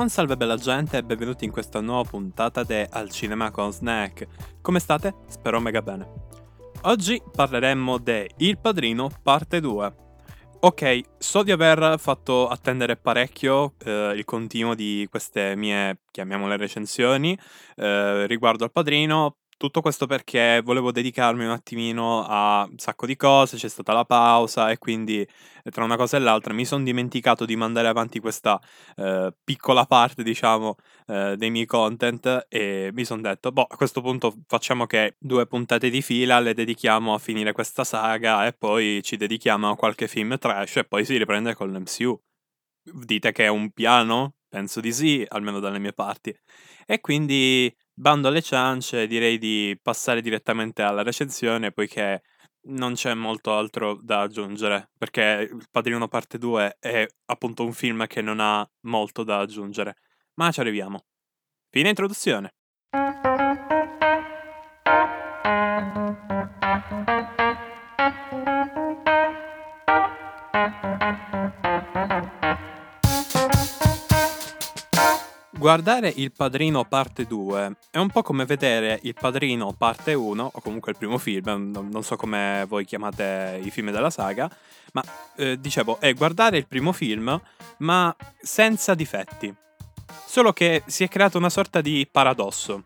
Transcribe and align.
Buon 0.00 0.12
salve 0.12 0.38
bella 0.38 0.56
gente 0.56 0.96
e 0.96 1.02
benvenuti 1.02 1.44
in 1.44 1.50
questa 1.50 1.82
nuova 1.82 2.08
puntata 2.08 2.64
di 2.64 2.86
Al 2.88 3.10
Cinema 3.10 3.50
con 3.50 3.70
Snack. 3.70 4.26
Come 4.62 4.78
state? 4.78 5.14
Spero 5.28 5.60
mega 5.60 5.82
bene. 5.82 6.08
Oggi 6.84 7.20
parleremo 7.30 7.98
di 7.98 8.26
Il 8.38 8.58
Padrino 8.58 9.10
parte 9.22 9.60
2. 9.60 9.94
Ok, 10.60 11.00
so 11.18 11.42
di 11.42 11.52
aver 11.52 11.96
fatto 11.98 12.48
attendere 12.48 12.96
parecchio 12.96 13.74
eh, 13.84 14.14
il 14.16 14.24
continuo 14.24 14.74
di 14.74 15.06
queste 15.10 15.54
mie, 15.54 15.98
chiamiamole 16.10 16.56
recensioni, 16.56 17.38
eh, 17.76 18.26
riguardo 18.26 18.64
al 18.64 18.72
Padrino, 18.72 19.36
tutto 19.60 19.82
questo 19.82 20.06
perché 20.06 20.62
volevo 20.64 20.90
dedicarmi 20.90 21.44
un 21.44 21.50
attimino 21.50 22.24
a 22.26 22.66
un 22.66 22.78
sacco 22.78 23.04
di 23.04 23.14
cose, 23.14 23.58
c'è 23.58 23.68
stata 23.68 23.92
la 23.92 24.06
pausa 24.06 24.70
e 24.70 24.78
quindi 24.78 25.20
eh, 25.20 25.70
tra 25.70 25.84
una 25.84 25.96
cosa 25.96 26.16
e 26.16 26.20
l'altra 26.20 26.54
mi 26.54 26.64
sono 26.64 26.82
dimenticato 26.82 27.44
di 27.44 27.56
mandare 27.56 27.86
avanti 27.86 28.20
questa 28.20 28.58
eh, 28.96 29.34
piccola 29.44 29.84
parte, 29.84 30.22
diciamo, 30.22 30.76
eh, 31.08 31.34
dei 31.36 31.50
miei 31.50 31.66
content 31.66 32.46
e 32.48 32.88
mi 32.94 33.04
sono 33.04 33.20
detto, 33.20 33.52
boh, 33.52 33.66
a 33.68 33.76
questo 33.76 34.00
punto 34.00 34.34
facciamo 34.46 34.86
che 34.86 35.16
due 35.18 35.46
puntate 35.46 35.90
di 35.90 36.00
fila 36.00 36.40
le 36.40 36.54
dedichiamo 36.54 37.12
a 37.12 37.18
finire 37.18 37.52
questa 37.52 37.84
saga 37.84 38.46
e 38.46 38.54
poi 38.54 39.02
ci 39.02 39.18
dedichiamo 39.18 39.68
a 39.68 39.76
qualche 39.76 40.08
film 40.08 40.38
trash 40.38 40.76
e 40.78 40.84
poi 40.84 41.04
si 41.04 41.18
riprende 41.18 41.52
con 41.54 41.70
l'MCU. 41.70 42.18
Dite 42.82 43.32
che 43.32 43.44
è 43.44 43.48
un 43.48 43.70
piano? 43.72 44.36
Penso 44.48 44.80
di 44.80 44.92
sì, 44.92 45.22
almeno 45.28 45.60
dalle 45.60 45.78
mie 45.78 45.92
parti. 45.92 46.34
E 46.86 47.00
quindi 47.00 47.72
Bando 48.00 48.28
alle 48.28 48.40
ciance, 48.40 49.06
direi 49.06 49.36
di 49.36 49.78
passare 49.82 50.22
direttamente 50.22 50.80
alla 50.80 51.02
recensione, 51.02 51.70
poiché 51.70 52.22
non 52.68 52.94
c'è 52.94 53.12
molto 53.12 53.52
altro 53.52 53.98
da 54.00 54.22
aggiungere, 54.22 54.88
perché 54.96 55.50
Il 55.52 55.66
Padrino 55.70 56.08
Parte 56.08 56.38
2 56.38 56.78
è 56.80 57.06
appunto 57.26 57.62
un 57.62 57.74
film 57.74 58.06
che 58.06 58.22
non 58.22 58.40
ha 58.40 58.66
molto 58.86 59.22
da 59.22 59.40
aggiungere. 59.40 59.96
Ma 60.36 60.50
ci 60.50 60.60
arriviamo. 60.60 61.04
Fine 61.68 61.90
introduzione. 61.90 62.54
Guardare 75.60 76.10
Il 76.16 76.32
Padrino 76.32 76.86
parte 76.86 77.26
2 77.26 77.76
è 77.90 77.98
un 77.98 78.08
po' 78.08 78.22
come 78.22 78.46
vedere 78.46 78.98
Il 79.02 79.12
Padrino 79.12 79.74
parte 79.74 80.14
1, 80.14 80.52
o 80.54 80.60
comunque 80.62 80.92
il 80.92 80.96
primo 80.96 81.18
film, 81.18 81.70
non, 81.70 82.02
so 82.02 82.16
come 82.16 82.64
voi 82.66 82.86
chiamate 82.86 83.60
i 83.62 83.70
film 83.70 83.90
della 83.90 84.08
saga, 84.08 84.50
ma 84.94 85.04
eh, 85.36 85.60
dicevo, 85.60 86.00
è 86.00 86.14
guardare 86.14 86.56
il 86.56 86.66
primo 86.66 86.92
film, 86.92 87.38
ma 87.80 88.16
senza 88.40 88.94
difetti. 88.94 89.54
Solo 90.24 90.54
che 90.54 90.82
si 90.86 91.04
è 91.04 91.08
creato 91.08 91.36
una 91.36 91.50
sorta 91.50 91.82
di 91.82 92.08
paradosso. 92.10 92.84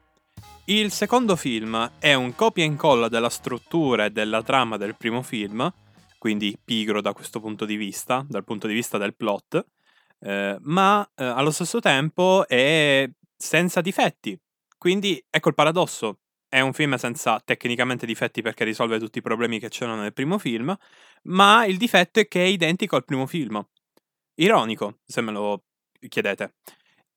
Il 0.64 0.90
secondo 0.90 1.36
film 1.36 1.92
è 2.00 2.14
un 2.14 2.34
copia 2.34 2.64
e 2.64 2.66
incolla 2.66 3.06
della 3.06 3.30
struttura 3.30 4.06
e 4.06 4.10
della 4.10 4.42
trama 4.42 4.76
del 4.78 4.96
primo 4.96 5.22
film, 5.22 5.72
quindi 6.18 6.58
pigro 6.62 7.00
da 7.00 7.12
questo 7.12 7.38
punto 7.38 7.66
di 7.66 7.76
vista, 7.76 8.26
dal 8.28 8.42
punto 8.42 8.66
di 8.66 8.74
vista 8.74 8.98
del 8.98 9.14
plot, 9.14 9.64
eh, 10.20 10.56
ma 10.60 11.08
eh, 11.14 11.24
allo 11.24 11.50
stesso 11.50 11.80
tempo 11.80 12.46
è 12.48 13.08
senza 13.36 13.80
difetti. 13.80 14.38
Quindi 14.78 15.22
ecco 15.30 15.48
il 15.48 15.54
paradosso. 15.54 16.18
È 16.48 16.60
un 16.60 16.72
film 16.72 16.94
senza 16.96 17.40
tecnicamente 17.44 18.06
difetti 18.06 18.40
perché 18.40 18.64
risolve 18.64 18.98
tutti 18.98 19.18
i 19.18 19.22
problemi 19.22 19.58
che 19.58 19.68
c'erano 19.68 20.02
nel 20.02 20.12
primo 20.12 20.38
film, 20.38 20.76
ma 21.24 21.64
il 21.66 21.76
difetto 21.78 22.20
è 22.20 22.28
che 22.28 22.44
è 22.44 22.46
identico 22.46 22.94
al 22.94 23.04
primo 23.04 23.26
film. 23.26 23.60
Ironico, 24.36 24.98
se 25.04 25.20
me 25.20 25.32
lo 25.32 25.64
chiedete. 26.08 26.54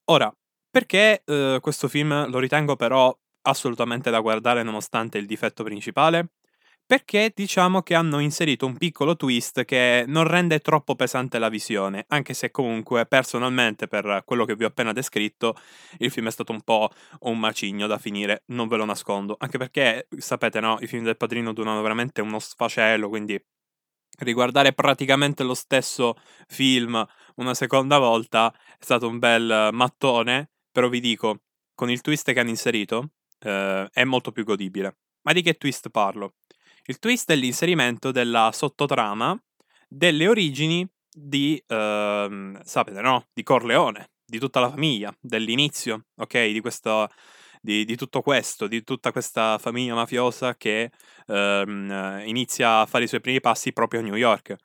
Ora, 0.05 0.33
perché 0.69 1.21
eh, 1.25 1.59
questo 1.61 1.87
film 1.87 2.29
lo 2.29 2.39
ritengo 2.39 2.75
però 2.75 3.15
assolutamente 3.41 4.09
da 4.09 4.19
guardare 4.21 4.63
nonostante 4.63 5.17
il 5.17 5.25
difetto 5.25 5.63
principale? 5.63 6.29
Perché 6.87 7.33
diciamo 7.35 7.81
che 7.81 7.95
hanno 7.95 8.19
inserito 8.19 8.65
un 8.65 8.77
piccolo 8.77 9.17
twist 9.17 9.65
che 9.65 10.05
non 10.07 10.25
rende 10.25 10.59
troppo 10.59 10.95
pesante 10.95 11.37
la 11.37 11.49
visione, 11.49 12.05
anche 12.07 12.33
se 12.33 12.49
comunque 12.49 13.05
personalmente 13.05 13.87
per 13.89 14.23
quello 14.25 14.45
che 14.45 14.55
vi 14.55 14.63
ho 14.63 14.67
appena 14.67 14.93
descritto 14.93 15.55
il 15.97 16.09
film 16.09 16.27
è 16.27 16.31
stato 16.31 16.53
un 16.53 16.61
po' 16.61 16.89
un 17.21 17.37
macigno 17.39 17.87
da 17.87 17.97
finire, 17.97 18.43
non 18.47 18.69
ve 18.69 18.77
lo 18.77 18.85
nascondo, 18.85 19.35
anche 19.37 19.57
perché 19.57 20.07
sapete 20.17 20.61
no, 20.61 20.77
i 20.79 20.87
film 20.87 21.03
del 21.03 21.17
padrino 21.17 21.51
durano 21.51 21.81
veramente 21.81 22.21
uno 22.21 22.39
sfacelo, 22.39 23.09
quindi 23.09 23.37
riguardare 24.19 24.71
praticamente 24.71 25.43
lo 25.43 25.53
stesso 25.53 26.15
film 26.47 27.05
una 27.35 27.53
seconda 27.53 27.97
volta 27.97 28.49
è 28.51 28.83
stato 28.83 29.09
un 29.09 29.19
bel 29.19 29.69
mattone, 29.73 30.51
però 30.71 30.87
vi 30.87 31.01
dico, 31.01 31.41
con 31.75 31.89
il 31.91 31.99
twist 31.99 32.31
che 32.31 32.39
hanno 32.39 32.49
inserito 32.49 33.11
eh, 33.39 33.89
è 33.91 34.03
molto 34.05 34.31
più 34.31 34.45
godibile. 34.45 34.97
Ma 35.23 35.33
di 35.33 35.41
che 35.41 35.55
twist 35.55 35.89
parlo? 35.89 36.35
Il 36.89 36.99
twist 36.99 37.29
è 37.29 37.35
l'inserimento 37.35 38.11
della 38.11 38.51
sottotrama 38.53 39.37
delle 39.89 40.25
origini 40.25 40.87
di, 41.13 41.61
ehm, 41.67 42.61
sapete, 42.63 43.01
no? 43.01 43.27
Di 43.33 43.43
Corleone, 43.43 44.11
di 44.25 44.39
tutta 44.39 44.61
la 44.61 44.69
famiglia, 44.69 45.13
dell'inizio, 45.19 46.05
ok? 46.15 46.45
Di, 46.45 46.61
questo, 46.61 47.09
di, 47.59 47.83
di 47.83 47.97
tutto 47.97 48.21
questo, 48.21 48.67
di 48.67 48.83
tutta 48.83 49.11
questa 49.11 49.57
famiglia 49.57 49.95
mafiosa 49.95 50.55
che 50.55 50.91
ehm, 51.25 52.21
inizia 52.25 52.79
a 52.79 52.85
fare 52.85 53.03
i 53.03 53.07
suoi 53.09 53.19
primi 53.19 53.41
passi 53.41 53.73
proprio 53.73 53.99
a 53.99 54.03
New 54.03 54.15
York. 54.15 54.55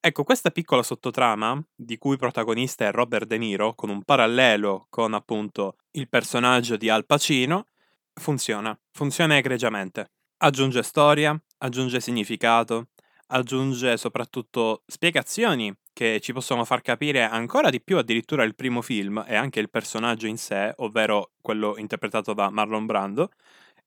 Ecco, 0.00 0.24
questa 0.24 0.50
piccola 0.50 0.82
sottotrama, 0.82 1.64
di 1.76 1.96
cui 1.96 2.16
protagonista 2.16 2.88
è 2.88 2.90
Robert 2.90 3.28
De 3.28 3.38
Niro, 3.38 3.74
con 3.74 3.90
un 3.90 4.02
parallelo 4.02 4.88
con 4.90 5.14
appunto 5.14 5.76
il 5.92 6.08
personaggio 6.08 6.76
di 6.76 6.88
Al 6.88 7.06
Pacino, 7.06 7.66
funziona, 8.14 8.76
funziona 8.90 9.36
egregiamente. 9.36 10.10
Aggiunge 10.38 10.82
storia, 10.82 11.40
aggiunge 11.58 12.00
significato, 12.00 12.88
aggiunge 13.28 13.96
soprattutto 13.96 14.82
spiegazioni 14.86 15.74
che 15.92 16.20
ci 16.20 16.32
possono 16.32 16.64
far 16.64 16.80
capire 16.80 17.22
ancora 17.22 17.70
di 17.70 17.80
più 17.80 17.98
addirittura 17.98 18.44
il 18.44 18.54
primo 18.54 18.82
film 18.82 19.24
e 19.26 19.34
anche 19.34 19.60
il 19.60 19.68
personaggio 19.68 20.26
in 20.26 20.38
sé, 20.38 20.72
ovvero 20.76 21.32
quello 21.40 21.76
interpretato 21.76 22.32
da 22.34 22.50
Marlon 22.50 22.86
Brando, 22.86 23.30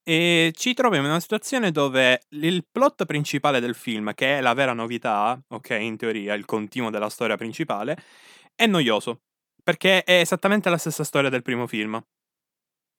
e 0.04 0.52
ci 0.56 0.74
troviamo 0.74 1.06
in 1.06 1.12
una 1.12 1.22
situazione 1.22 1.72
dove 1.72 2.24
il 2.30 2.66
plot 2.70 3.06
principale 3.06 3.60
del 3.60 3.76
film, 3.76 4.14
che 4.14 4.38
è 4.38 4.42
la 4.42 4.54
vera 4.54 4.74
novità, 4.74 5.40
ok, 5.48 5.70
in 5.80 5.96
teoria, 5.96 6.34
il 6.34 6.46
continuo 6.46 6.90
della 6.90 7.10
storia 7.10 7.38
principale, 7.38 7.98
è 8.56 8.66
noioso, 8.66 9.22
perché 9.64 10.04
è 10.04 10.20
esattamente 10.20 10.70
la 10.70 10.78
stessa 10.78 11.04
storia 11.04 11.30
del 11.30 11.44
primo 11.44 11.68
film. 11.68 12.04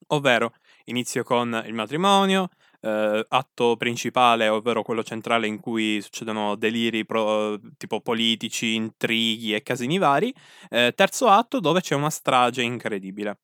Ovvero, 0.09 0.55
inizio 0.85 1.23
con 1.25 1.63
il 1.67 1.75
matrimonio, 1.75 2.49
eh, 2.83 3.25
atto 3.29 3.77
principale, 3.77 4.49
ovvero 4.49 4.83
quello 4.83 5.03
centrale 5.03 5.47
in 5.47 5.61
cui 5.61 6.01
succedono 6.03 6.57
deliri 6.57 7.07
pro, 7.07 7.59
tipo 7.77 8.01
politici, 8.01 8.75
intrighi 8.75 9.55
e 9.55 9.63
casini 9.63 9.99
vari. 9.99 10.35
Eh, 10.69 10.93
terzo 10.95 11.29
atto 11.29 11.61
dove 11.61 11.81
c'è 11.81 11.95
una 11.95 12.11
strage 12.11 12.63
incredibile. 12.63 13.39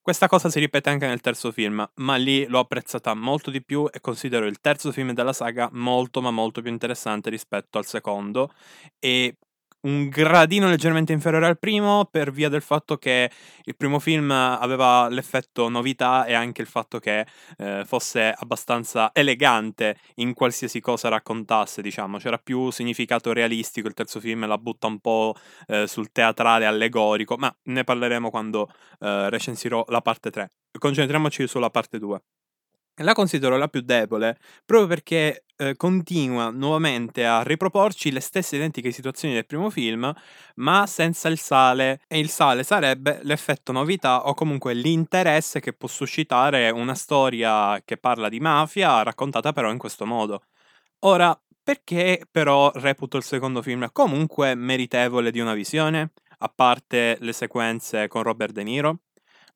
Questa 0.00 0.28
cosa 0.28 0.50
si 0.50 0.60
ripete 0.60 0.90
anche 0.90 1.06
nel 1.06 1.22
terzo 1.22 1.50
film, 1.50 1.90
ma 1.94 2.16
lì 2.16 2.46
l'ho 2.46 2.58
apprezzata 2.58 3.14
molto 3.14 3.50
di 3.50 3.64
più 3.64 3.88
e 3.90 4.00
considero 4.00 4.44
il 4.44 4.60
terzo 4.60 4.92
film 4.92 5.12
della 5.12 5.32
saga 5.32 5.70
molto 5.72 6.20
ma 6.20 6.30
molto 6.30 6.60
più 6.60 6.70
interessante 6.70 7.30
rispetto 7.30 7.78
al 7.78 7.86
secondo 7.86 8.52
e 8.98 9.38
un 9.84 10.08
gradino 10.08 10.68
leggermente 10.68 11.12
inferiore 11.12 11.46
al 11.46 11.58
primo 11.58 12.06
per 12.10 12.30
via 12.30 12.48
del 12.48 12.62
fatto 12.62 12.96
che 12.96 13.30
il 13.64 13.76
primo 13.76 13.98
film 13.98 14.30
aveva 14.30 15.08
l'effetto 15.08 15.68
novità 15.68 16.24
e 16.24 16.34
anche 16.34 16.62
il 16.62 16.68
fatto 16.68 16.98
che 16.98 17.26
eh, 17.58 17.82
fosse 17.86 18.34
abbastanza 18.36 19.10
elegante 19.12 19.96
in 20.16 20.34
qualsiasi 20.34 20.80
cosa 20.80 21.08
raccontasse, 21.08 21.82
diciamo, 21.82 22.18
c'era 22.18 22.38
più 22.38 22.70
significato 22.70 23.32
realistico, 23.32 23.88
il 23.88 23.94
terzo 23.94 24.20
film 24.20 24.46
la 24.46 24.58
butta 24.58 24.86
un 24.86 24.98
po' 24.98 25.34
eh, 25.66 25.86
sul 25.86 26.12
teatrale 26.12 26.66
allegorico, 26.66 27.36
ma 27.36 27.54
ne 27.64 27.84
parleremo 27.84 28.30
quando 28.30 28.68
eh, 29.00 29.30
recensirò 29.30 29.84
la 29.88 30.00
parte 30.00 30.30
3. 30.30 30.50
Concentriamoci 30.78 31.46
sulla 31.46 31.70
parte 31.70 31.98
2. 31.98 32.20
La 32.98 33.12
considero 33.12 33.56
la 33.56 33.66
più 33.66 33.80
debole 33.80 34.38
proprio 34.64 34.86
perché 34.86 35.46
eh, 35.56 35.76
continua 35.76 36.50
nuovamente 36.50 37.26
a 37.26 37.42
riproporci 37.42 38.12
le 38.12 38.20
stesse 38.20 38.54
identiche 38.54 38.92
situazioni 38.92 39.34
del 39.34 39.46
primo 39.46 39.68
film, 39.68 40.12
ma 40.56 40.86
senza 40.86 41.28
il 41.28 41.38
sale. 41.38 42.00
E 42.06 42.18
il 42.20 42.28
sale 42.28 42.62
sarebbe 42.62 43.18
l'effetto 43.22 43.72
novità 43.72 44.26
o 44.26 44.34
comunque 44.34 44.74
l'interesse 44.74 45.58
che 45.60 45.72
può 45.72 45.88
suscitare 45.88 46.70
una 46.70 46.94
storia 46.94 47.80
che 47.84 47.96
parla 47.96 48.28
di 48.28 48.38
mafia 48.38 49.02
raccontata 49.02 49.52
però 49.52 49.70
in 49.72 49.78
questo 49.78 50.06
modo. 50.06 50.44
Ora, 51.00 51.36
perché 51.62 52.22
però 52.30 52.70
reputo 52.74 53.16
il 53.16 53.24
secondo 53.24 53.62
film 53.62 53.88
comunque 53.92 54.54
meritevole 54.54 55.30
di 55.32 55.40
una 55.40 55.54
visione? 55.54 56.12
A 56.38 56.48
parte 56.54 57.16
le 57.20 57.32
sequenze 57.32 58.08
con 58.08 58.22
Robert 58.22 58.52
De 58.52 58.62
Niro? 58.64 58.98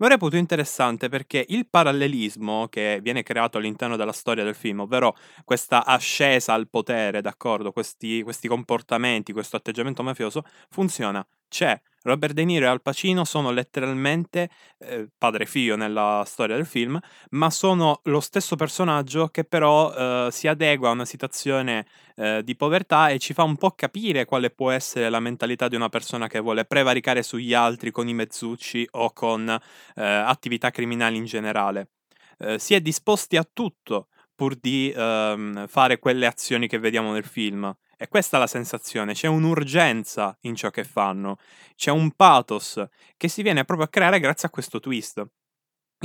Lo 0.01 0.07
reputo 0.07 0.37
interessante 0.37 1.09
perché 1.09 1.45
il 1.49 1.69
parallelismo 1.69 2.69
che 2.69 3.01
viene 3.03 3.23
creato 3.25 3.59
all'interno 3.59 3.97
della 3.97 4.13
storia 4.13 4.45
del 4.45 4.55
film, 4.55 4.81
ovvero 4.81 5.17
questa 5.45 5.85
ascesa 5.85 6.53
al 6.55 6.69
potere, 6.69 7.21
d'accordo, 7.21 7.73
questi, 7.73 8.23
questi 8.23 8.47
comportamenti, 8.47 9.33
questo 9.33 9.57
atteggiamento 9.57 10.03
mafioso, 10.05 10.45
funziona. 10.71 11.27
C'è 11.49 11.81
Robert 12.03 12.33
De 12.33 12.45
Niro 12.45 12.67
e 12.67 12.69
Al 12.69 12.83
Pacino 12.83 13.25
sono 13.25 13.51
letteralmente 13.51 14.51
eh, 14.79 15.09
padre 15.17 15.45
e 15.45 15.47
figlio 15.47 15.77
nella 15.77 16.23
storia 16.27 16.57
del 16.57 16.67
film, 16.67 16.99
ma 17.31 17.51
sono 17.51 18.01
lo 18.05 18.21
stesso 18.21 18.57
personaggio 18.57 19.29
che 19.29 19.45
però 19.45 20.27
eh, 20.27 20.29
si 20.31 20.49
adegua 20.49 20.89
a 20.89 20.93
una 20.93 21.05
situazione 21.05 21.87
eh, 22.17 22.43
di 22.45 22.57
povertà 22.57 23.09
e 23.09 23.19
ci 23.19 23.35
fa 23.35 23.43
un 23.43 23.57
po' 23.57 23.73
capire 23.73 24.25
quale 24.25 24.51
può 24.51 24.71
essere 24.71 25.09
la 25.11 25.21
mentalità 25.21 25.69
di 25.69 25.77
una 25.77 25.89
persona 25.89 26.27
che 26.29 26.41
vuole 26.41 26.65
prevaricare 26.65 27.23
sugli 27.23 27.55
altri 27.55 27.91
con 27.91 28.09
i 28.09 28.15
mezzucci 28.15 28.87
o 28.93 29.13
con 29.13 29.49
eh, 29.49 30.03
attività 30.03 30.71
criminali 30.71 31.17
in 31.17 31.25
generale. 31.25 31.91
Eh, 32.39 32.59
si 32.59 32.75
è 32.75 32.81
disposti 32.81 33.37
a 33.37 33.49
tutto 33.51 34.09
pur 34.35 34.55
di 34.55 34.93
ehm, 34.95 35.67
fare 35.67 35.99
quelle 35.99 36.27
azioni 36.27 36.69
che 36.69 36.79
vediamo 36.79 37.13
nel 37.13 37.25
film. 37.25 37.75
E 38.01 38.07
questa 38.07 38.37
è 38.37 38.41
la 38.41 38.47
sensazione, 38.47 39.13
c'è 39.13 39.27
un'urgenza 39.27 40.37
in 40.43 40.55
ciò 40.55 40.71
che 40.71 40.85
fanno, 40.85 41.37
c'è 41.75 41.91
un 41.91 42.13
pathos 42.13 42.81
che 43.17 43.27
si 43.27 43.43
viene 43.43 43.65
proprio 43.65 43.87
a 43.87 43.91
creare 43.91 44.21
grazie 44.21 44.47
a 44.47 44.51
questo 44.53 44.79
twist. 44.79 45.27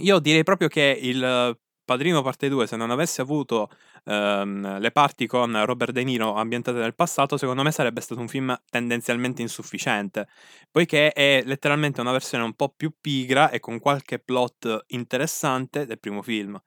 Io 0.02 0.20
direi 0.20 0.44
proprio 0.44 0.70
che 0.70 0.98
il 1.02 1.58
Padrino 1.86 2.22
parte 2.24 2.50
2, 2.50 2.68
se 2.68 2.78
non 2.78 2.92
avesse 2.92 3.22
avuto 3.22 3.70
ehm, 4.06 4.80
le 4.80 4.92
parti 4.92 5.28
con 5.28 5.66
Robert 5.66 5.92
De 5.94 6.04
Niro 6.04 6.36
ambientate 6.36 6.80
nel 6.80 6.96
passato, 6.96 7.38
secondo 7.38 7.64
me 7.64 7.72
sarebbe 7.72 8.02
stato 8.02 8.22
un 8.22 8.28
film 8.30 8.56
tendenzialmente 8.70 9.42
insufficiente, 9.42 10.28
poiché 10.72 11.12
è 11.14 11.44
letteralmente 11.46 12.02
una 12.02 12.12
versione 12.12 12.44
un 12.46 12.54
po' 12.56 12.70
più 12.76 12.94
pigra 13.02 13.50
e 13.52 13.60
con 13.60 13.80
qualche 13.80 14.20
plot 14.20 14.86
interessante 14.88 15.86
del 15.86 16.00
primo 16.00 16.22
film. 16.24 16.60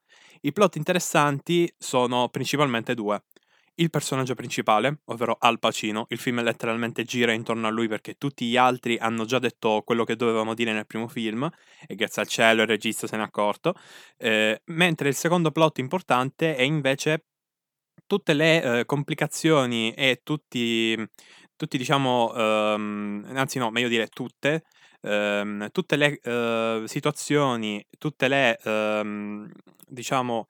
I 0.42 0.52
plot 0.52 0.76
interessanti 0.76 1.72
sono 1.78 2.28
principalmente 2.28 2.94
due 2.94 3.22
il 3.76 3.90
personaggio 3.90 4.34
principale, 4.34 5.00
ovvero 5.06 5.36
Al 5.38 5.58
Pacino. 5.58 6.06
Il 6.08 6.18
film 6.18 6.42
letteralmente 6.42 7.04
gira 7.04 7.32
intorno 7.32 7.66
a 7.66 7.70
lui 7.70 7.88
perché 7.88 8.14
tutti 8.16 8.46
gli 8.46 8.56
altri 8.56 8.96
hanno 8.98 9.24
già 9.24 9.38
detto 9.38 9.82
quello 9.84 10.04
che 10.04 10.16
dovevano 10.16 10.54
dire 10.54 10.72
nel 10.72 10.86
primo 10.86 11.08
film 11.08 11.48
e 11.86 11.94
grazie 11.94 12.22
al 12.22 12.28
cielo 12.28 12.62
il 12.62 12.68
regista 12.68 13.06
se 13.06 13.16
n'è 13.16 13.22
accorto. 13.22 13.74
Eh, 14.16 14.62
mentre 14.66 15.08
il 15.08 15.14
secondo 15.14 15.50
plot 15.50 15.78
importante 15.78 16.56
è 16.56 16.62
invece 16.62 17.24
tutte 18.06 18.34
le 18.34 18.80
eh, 18.80 18.84
complicazioni 18.86 19.92
e 19.92 20.20
tutti, 20.22 20.96
tutti 21.56 21.78
diciamo, 21.78 22.32
ehm, 22.34 23.32
anzi 23.34 23.58
no, 23.58 23.70
meglio 23.70 23.88
dire 23.88 24.06
tutte, 24.08 24.64
ehm, 25.02 25.70
tutte 25.70 25.96
le 25.96 26.18
eh, 26.22 26.82
situazioni, 26.86 27.84
tutte 27.98 28.28
le, 28.28 28.58
ehm, 28.62 29.50
diciamo, 29.86 30.48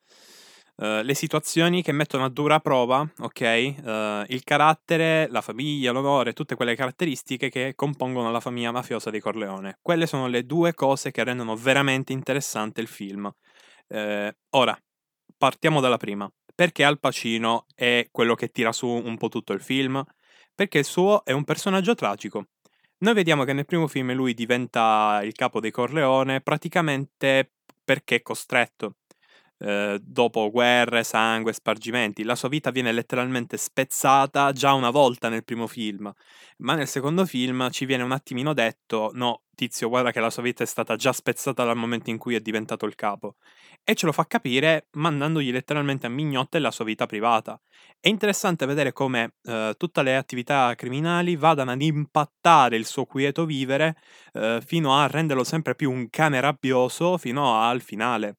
Uh, 0.79 1.01
le 1.01 1.15
situazioni 1.15 1.81
che 1.83 1.93
mettono 1.93 2.27
a 2.27 2.29
dura 2.29 2.61
prova, 2.61 3.01
ok? 3.21 3.41
Uh, 3.41 4.25
il 4.31 4.43
carattere, 4.45 5.27
la 5.31 5.41
famiglia, 5.41 5.91
l'onore, 5.91 6.35
tutte 6.35 6.55
quelle 6.55 6.77
caratteristiche 6.77 7.49
che 7.49 7.73
compongono 7.75 8.31
la 8.31 8.41
famiglia 8.41 8.73
mafiosa 8.73 9.09
di 9.09 9.19
Corleone. 9.19 9.79
Quelle 9.81 10.07
sono 10.07 10.27
le 10.27 10.45
due 10.45 10.75
cose 10.75 11.13
che 11.13 11.25
rendono 11.25 11.57
veramente 11.57 12.13
interessante 12.13 12.83
il 12.83 12.89
film. 12.89 13.25
Uh, 13.89 14.29
ora, 14.51 14.79
partiamo 15.39 15.81
dalla 15.81 15.97
prima. 15.97 16.31
Perché 16.55 16.85
Al 16.85 17.01
Pacino 17.01 17.65
è 17.75 18.09
quello 18.11 18.35
che 18.35 18.51
tira 18.51 18.73
su 18.73 18.87
un 18.87 19.17
po' 19.17 19.29
tutto 19.29 19.55
il 19.55 19.63
film? 19.63 20.05
Perché 20.55 20.79
il 20.79 20.85
suo 20.85 21.25
è 21.25 21.33
un 21.33 21.45
personaggio 21.45 21.95
tragico. 21.95 22.49
Noi 22.99 23.15
vediamo 23.15 23.45
che 23.45 23.55
nel 23.55 23.65
primo 23.65 23.87
film 23.87 24.13
lui 24.13 24.35
diventa 24.35 25.21
il 25.23 25.33
capo 25.33 25.59
dei 25.61 25.71
Corleone 25.71 26.43
praticamente 26.43 27.53
perché 27.83 28.17
è 28.17 28.23
costretto 28.23 28.97
eh, 29.59 29.99
dopo 30.03 30.51
guerre, 30.51 31.05
sangue, 31.05 31.53
spargimenti. 31.53 32.23
La 32.25 32.35
sua 32.35 32.49
vita 32.49 32.71
viene 32.71 32.93
letteralmente 32.93 33.57
spezzata 33.57 34.53
già 34.53 34.73
una 34.73 34.91
volta 34.91 35.29
nel 35.29 35.45
primo 35.45 35.67
film, 35.67 36.13
ma 36.59 36.75
nel 36.75 36.89
secondo 36.89 37.25
film 37.27 37.71
ci 37.71 37.85
viene 37.85 38.03
un 38.03 38.13
attimino 38.13 38.53
detto: 38.53 39.11
no, 39.15 39.43
tizio, 39.55 39.89
guarda 39.89 40.13
che 40.13 40.21
la 40.21 40.31
sua 40.31 40.43
vita 40.43 40.63
è 40.63 40.67
stata 40.67 40.97
già 40.97 41.13
spezzata 41.13 41.65
dal 41.65 41.77
momento 41.77 42.11
in 42.11 42.19
cui 42.19 42.35
è 42.35 42.41
diventato 42.41 42.87
il 42.87 42.95
capo. 42.95 43.37
E 43.85 43.95
ce 43.95 44.07
lo 44.07 44.13
fa 44.13 44.27
capire 44.27 44.89
mandandogli 44.93 45.51
letteralmente 45.53 46.07
a 46.07 46.11
mignotte 46.11 46.59
la 46.59 46.71
sua 46.71 46.85
vita 46.85 47.07
privata. 47.07 47.61
È 48.01 48.09
interessante 48.09 48.67
vedere 48.67 48.93
come 48.93 49.35
eh, 49.43 49.75
tutte 49.77 50.03
le 50.03 50.17
attività 50.17 50.75
criminali 50.75 51.37
vadano 51.37 51.71
ad 51.73 51.83
impattare 51.83 52.77
il 52.77 52.85
suo 52.87 53.05
quieto 53.05 53.45
vivere 53.47 53.97
eh, 54.33 54.61
fino 54.65 54.97
a 54.97 55.07
renderlo 55.07 55.45
sempre 55.45 55.75
più 55.75 55.91
un 55.91 56.09
cane 56.11 56.41
rabbioso 56.41 57.17
fino 57.19 57.61
al 57.61 57.81
finale 57.81 58.37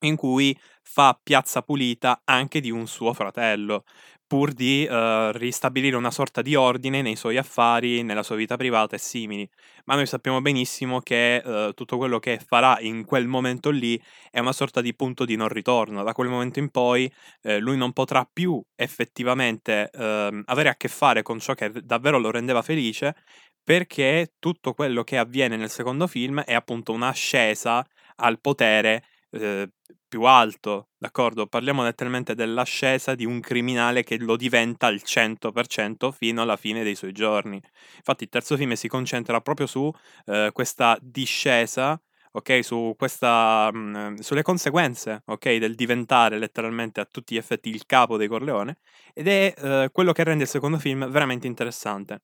in 0.00 0.16
cui 0.16 0.56
fa 0.82 1.18
piazza 1.20 1.62
pulita 1.62 2.22
anche 2.24 2.60
di 2.60 2.70
un 2.70 2.86
suo 2.86 3.12
fratello, 3.12 3.84
pur 4.26 4.52
di 4.52 4.86
uh, 4.88 5.30
ristabilire 5.32 5.96
una 5.96 6.10
sorta 6.10 6.42
di 6.42 6.54
ordine 6.54 7.00
nei 7.00 7.16
suoi 7.16 7.38
affari, 7.38 8.02
nella 8.02 8.22
sua 8.22 8.36
vita 8.36 8.56
privata 8.56 8.94
e 8.94 8.98
simili. 8.98 9.48
Ma 9.86 9.94
noi 9.94 10.06
sappiamo 10.06 10.40
benissimo 10.42 11.00
che 11.00 11.42
uh, 11.42 11.72
tutto 11.72 11.96
quello 11.96 12.18
che 12.18 12.38
farà 12.46 12.78
in 12.80 13.04
quel 13.06 13.26
momento 13.26 13.70
lì 13.70 14.00
è 14.30 14.38
una 14.38 14.52
sorta 14.52 14.82
di 14.82 14.94
punto 14.94 15.24
di 15.24 15.36
non 15.36 15.48
ritorno. 15.48 16.02
Da 16.02 16.12
quel 16.12 16.28
momento 16.28 16.58
in 16.58 16.68
poi 16.70 17.10
uh, 17.42 17.58
lui 17.58 17.76
non 17.78 17.92
potrà 17.92 18.28
più 18.30 18.62
effettivamente 18.76 19.90
ehm, 19.92 20.42
avere 20.46 20.68
a 20.68 20.76
che 20.76 20.88
fare 20.88 21.22
con 21.22 21.38
ciò 21.40 21.54
che 21.54 21.70
davvero 21.82 22.18
lo 22.18 22.30
rendeva 22.30 22.62
felice, 22.62 23.14
perché 23.62 24.34
tutto 24.38 24.72
quello 24.74 25.04
che 25.04 25.18
avviene 25.18 25.56
nel 25.56 25.70
secondo 25.70 26.06
film 26.06 26.40
è 26.40 26.54
appunto 26.54 26.92
un'ascesa 26.92 27.84
al 28.16 28.40
potere 28.40 29.04
eh, 29.30 29.68
più 30.08 30.22
alto, 30.22 30.88
d'accordo? 30.96 31.46
Parliamo 31.46 31.82
letteralmente 31.82 32.34
dell'ascesa 32.34 33.14
di 33.14 33.24
un 33.24 33.40
criminale 33.40 34.02
che 34.02 34.18
lo 34.18 34.36
diventa 34.36 34.86
al 34.86 35.00
100% 35.04 36.10
fino 36.12 36.42
alla 36.42 36.56
fine 36.56 36.82
dei 36.82 36.94
suoi 36.94 37.12
giorni. 37.12 37.60
Infatti 37.96 38.24
il 38.24 38.30
terzo 38.30 38.56
film 38.56 38.72
si 38.72 38.88
concentra 38.88 39.40
proprio 39.40 39.66
su 39.66 39.92
eh, 40.26 40.50
questa 40.52 40.98
discesa, 41.00 42.00
ok? 42.32 42.64
Su 42.64 42.94
questa, 42.96 43.70
mh, 43.72 43.78
mm, 44.12 44.14
sulle 44.16 44.42
conseguenze, 44.42 45.22
ok? 45.26 45.56
Del 45.56 45.74
diventare 45.74 46.38
letteralmente 46.38 47.00
a 47.00 47.04
tutti 47.04 47.34
gli 47.34 47.38
effetti 47.38 47.68
il 47.68 47.84
capo 47.86 48.16
dei 48.16 48.28
Corleone 48.28 48.78
ed 49.12 49.28
è 49.28 49.54
eh, 49.56 49.90
quello 49.92 50.12
che 50.12 50.24
rende 50.24 50.44
il 50.44 50.48
secondo 50.48 50.78
film 50.78 51.08
veramente 51.10 51.46
interessante. 51.46 52.22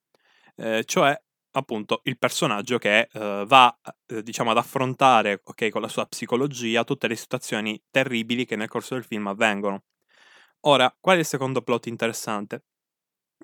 Eh, 0.56 0.84
cioè 0.84 1.18
appunto 1.56 2.00
il 2.04 2.18
personaggio 2.18 2.78
che 2.78 3.08
uh, 3.12 3.44
va 3.46 3.76
uh, 3.82 4.20
diciamo 4.20 4.50
ad 4.50 4.56
affrontare 4.56 5.40
ok 5.42 5.68
con 5.70 5.80
la 5.82 5.88
sua 5.88 6.06
psicologia 6.06 6.84
tutte 6.84 7.08
le 7.08 7.16
situazioni 7.16 7.80
terribili 7.90 8.44
che 8.44 8.56
nel 8.56 8.68
corso 8.68 8.94
del 8.94 9.04
film 9.04 9.26
avvengono. 9.26 9.84
Ora 10.66 10.94
qual 10.98 11.16
è 11.16 11.20
il 11.20 11.26
secondo 11.26 11.62
plot 11.62 11.86
interessante? 11.86 12.64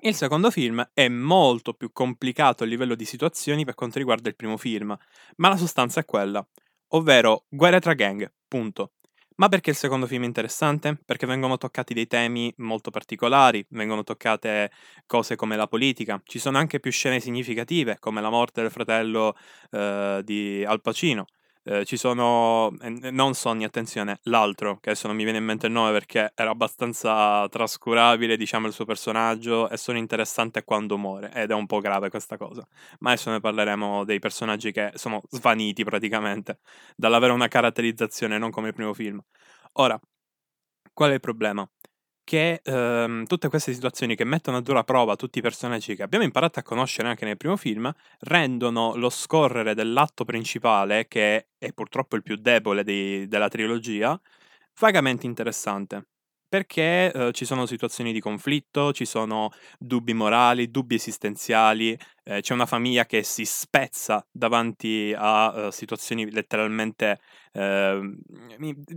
Il 0.03 0.15
secondo 0.15 0.49
film 0.49 0.89
è 0.93 1.07
molto 1.09 1.73
più 1.73 1.91
complicato 1.91 2.63
a 2.63 2.65
livello 2.65 2.95
di 2.95 3.05
situazioni 3.05 3.65
per 3.65 3.75
quanto 3.75 3.99
riguarda 3.99 4.29
il 4.29 4.35
primo 4.35 4.57
film 4.57 4.97
ma 5.37 5.49
la 5.49 5.57
sostanza 5.57 5.99
è 5.99 6.05
quella 6.05 6.45
ovvero 6.93 7.45
guerre 7.49 7.79
tra 7.79 7.93
gang 7.93 8.31
punto 8.47 8.93
ma 9.35 9.47
perché 9.49 9.71
il 9.71 9.75
secondo 9.75 10.07
film 10.07 10.23
è 10.23 10.25
interessante? 10.25 10.97
Perché 11.03 11.25
vengono 11.25 11.57
toccati 11.57 11.93
dei 11.93 12.07
temi 12.07 12.53
molto 12.57 12.91
particolari, 12.91 13.65
vengono 13.69 14.03
toccate 14.03 14.71
cose 15.05 15.35
come 15.35 15.55
la 15.55 15.67
politica, 15.67 16.21
ci 16.25 16.39
sono 16.39 16.57
anche 16.57 16.79
più 16.79 16.91
scene 16.91 17.19
significative, 17.19 17.97
come 17.99 18.21
la 18.21 18.29
morte 18.29 18.61
del 18.61 18.71
fratello 18.71 19.35
eh, 19.71 20.21
di 20.23 20.63
Al 20.65 20.81
Pacino, 20.81 21.25
eh, 21.63 21.85
ci 21.85 21.97
sono, 21.97 22.71
eh, 22.81 23.11
non 23.11 23.33
Sonny, 23.33 23.63
attenzione, 23.63 24.19
l'altro, 24.23 24.79
che 24.79 24.89
adesso 24.91 25.07
non 25.07 25.15
mi 25.15 25.23
viene 25.23 25.37
in 25.37 25.45
mente 25.45 25.67
il 25.67 25.71
nome 25.71 25.91
perché 25.91 26.31
era 26.35 26.49
abbastanza 26.49 27.47
trascurabile, 27.49 28.37
diciamo, 28.37 28.67
il 28.67 28.73
suo 28.73 28.85
personaggio 28.85 29.69
e 29.69 29.77
sono 29.77 29.97
interessante 29.97 30.63
quando 30.63 30.97
muore, 30.97 31.31
ed 31.33 31.51
è 31.51 31.53
un 31.53 31.65
po' 31.67 31.79
grave 31.79 32.09
questa 32.09 32.37
cosa. 32.37 32.65
Ma 32.99 33.11
adesso 33.11 33.29
ne 33.29 33.39
parleremo 33.39 34.03
dei 34.05 34.19
personaggi 34.19 34.71
che 34.71 34.91
sono 34.95 35.21
svaniti 35.29 35.83
praticamente, 35.83 36.59
dall'avere 36.95 37.33
una 37.33 37.47
caratterizzazione 37.47 38.37
non 38.37 38.49
come 38.51 38.69
il 38.69 38.73
primo 38.73 38.93
film. 38.93 39.21
Ora, 39.73 39.99
qual 40.93 41.11
è 41.11 41.13
il 41.13 41.19
problema? 41.19 41.67
Che 42.23 42.61
ehm, 42.63 43.25
tutte 43.25 43.49
queste 43.49 43.73
situazioni 43.73 44.15
che 44.15 44.23
mettono 44.23 44.57
a 44.57 44.61
dura 44.61 44.83
prova 44.83 45.15
tutti 45.15 45.39
i 45.39 45.41
personaggi 45.41 45.95
che 45.95 46.03
abbiamo 46.03 46.23
imparato 46.23 46.59
a 46.59 46.63
conoscere 46.63 47.07
anche 47.09 47.25
nel 47.25 47.37
primo 47.37 47.57
film 47.57 47.91
rendono 48.21 48.95
lo 48.95 49.09
scorrere 49.09 49.73
dell'atto 49.73 50.23
principale, 50.25 51.07
che 51.07 51.47
è 51.57 51.71
purtroppo 51.73 52.15
il 52.15 52.23
più 52.23 52.35
debole 52.37 52.83
di, 52.83 53.27
della 53.27 53.49
trilogia, 53.49 54.19
vagamente 54.79 55.25
interessante. 55.25 56.05
Perché 56.51 57.11
eh, 57.13 57.31
ci 57.31 57.45
sono 57.45 57.65
situazioni 57.65 58.11
di 58.11 58.19
conflitto, 58.19 58.91
ci 58.91 59.05
sono 59.05 59.51
dubbi 59.79 60.13
morali, 60.13 60.69
dubbi 60.69 60.95
esistenziali, 60.95 61.97
eh, 62.23 62.41
c'è 62.41 62.53
una 62.53 62.65
famiglia 62.65 63.05
che 63.05 63.23
si 63.23 63.45
spezza 63.45 64.25
davanti 64.31 65.13
a 65.17 65.67
uh, 65.67 65.71
situazioni 65.71 66.29
letteralmente 66.31 67.19
uh, 67.53 68.15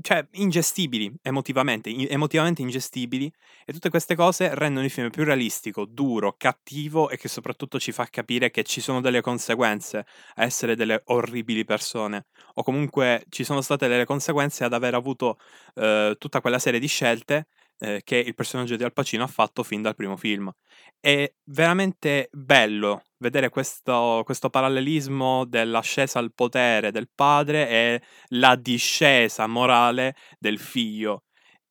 cioè, 0.02 0.26
ingestibili 0.32 1.12
emotivamente, 1.22 1.88
in- 1.90 2.06
emotivamente 2.10 2.62
ingestibili 2.62 3.32
e 3.64 3.72
tutte 3.72 3.88
queste 3.88 4.14
cose 4.14 4.54
rendono 4.54 4.84
il 4.84 4.90
film 4.90 5.10
più 5.10 5.24
realistico, 5.24 5.84
duro, 5.86 6.34
cattivo 6.36 7.08
e 7.08 7.16
che 7.16 7.28
soprattutto 7.28 7.78
ci 7.78 7.92
fa 7.92 8.06
capire 8.06 8.50
che 8.50 8.62
ci 8.62 8.80
sono 8.80 9.00
delle 9.00 9.20
conseguenze 9.20 10.04
a 10.34 10.44
essere 10.44 10.76
delle 10.76 11.02
orribili 11.06 11.64
persone. 11.64 12.26
O 12.54 12.62
comunque 12.62 13.24
ci 13.30 13.44
sono 13.44 13.60
state 13.62 13.88
delle 13.88 14.04
conseguenze 14.04 14.64
ad 14.64 14.72
aver 14.72 14.94
avuto 14.94 15.38
uh, 15.74 16.14
tutta 16.18 16.40
quella 16.40 16.58
serie 16.58 16.78
di 16.78 16.86
scelte 16.88 17.46
eh, 17.84 18.00
che 18.02 18.16
il 18.16 18.34
personaggio 18.34 18.76
di 18.76 18.82
Al 18.82 18.94
Pacino 18.94 19.24
ha 19.24 19.28
fatto 19.28 19.62
fin 19.62 19.82
dal 19.82 19.94
primo 19.94 20.16
film. 20.16 20.50
È 20.98 21.30
veramente 21.44 22.30
bello 22.32 23.02
vedere 23.18 23.50
questo, 23.50 24.22
questo 24.24 24.48
parallelismo 24.48 25.44
dell'ascesa 25.44 26.18
al 26.18 26.32
potere 26.34 26.90
del 26.90 27.10
padre 27.14 27.68
e 27.68 28.02
la 28.28 28.56
discesa 28.56 29.46
morale 29.46 30.14
del 30.38 30.58
figlio 30.58 31.24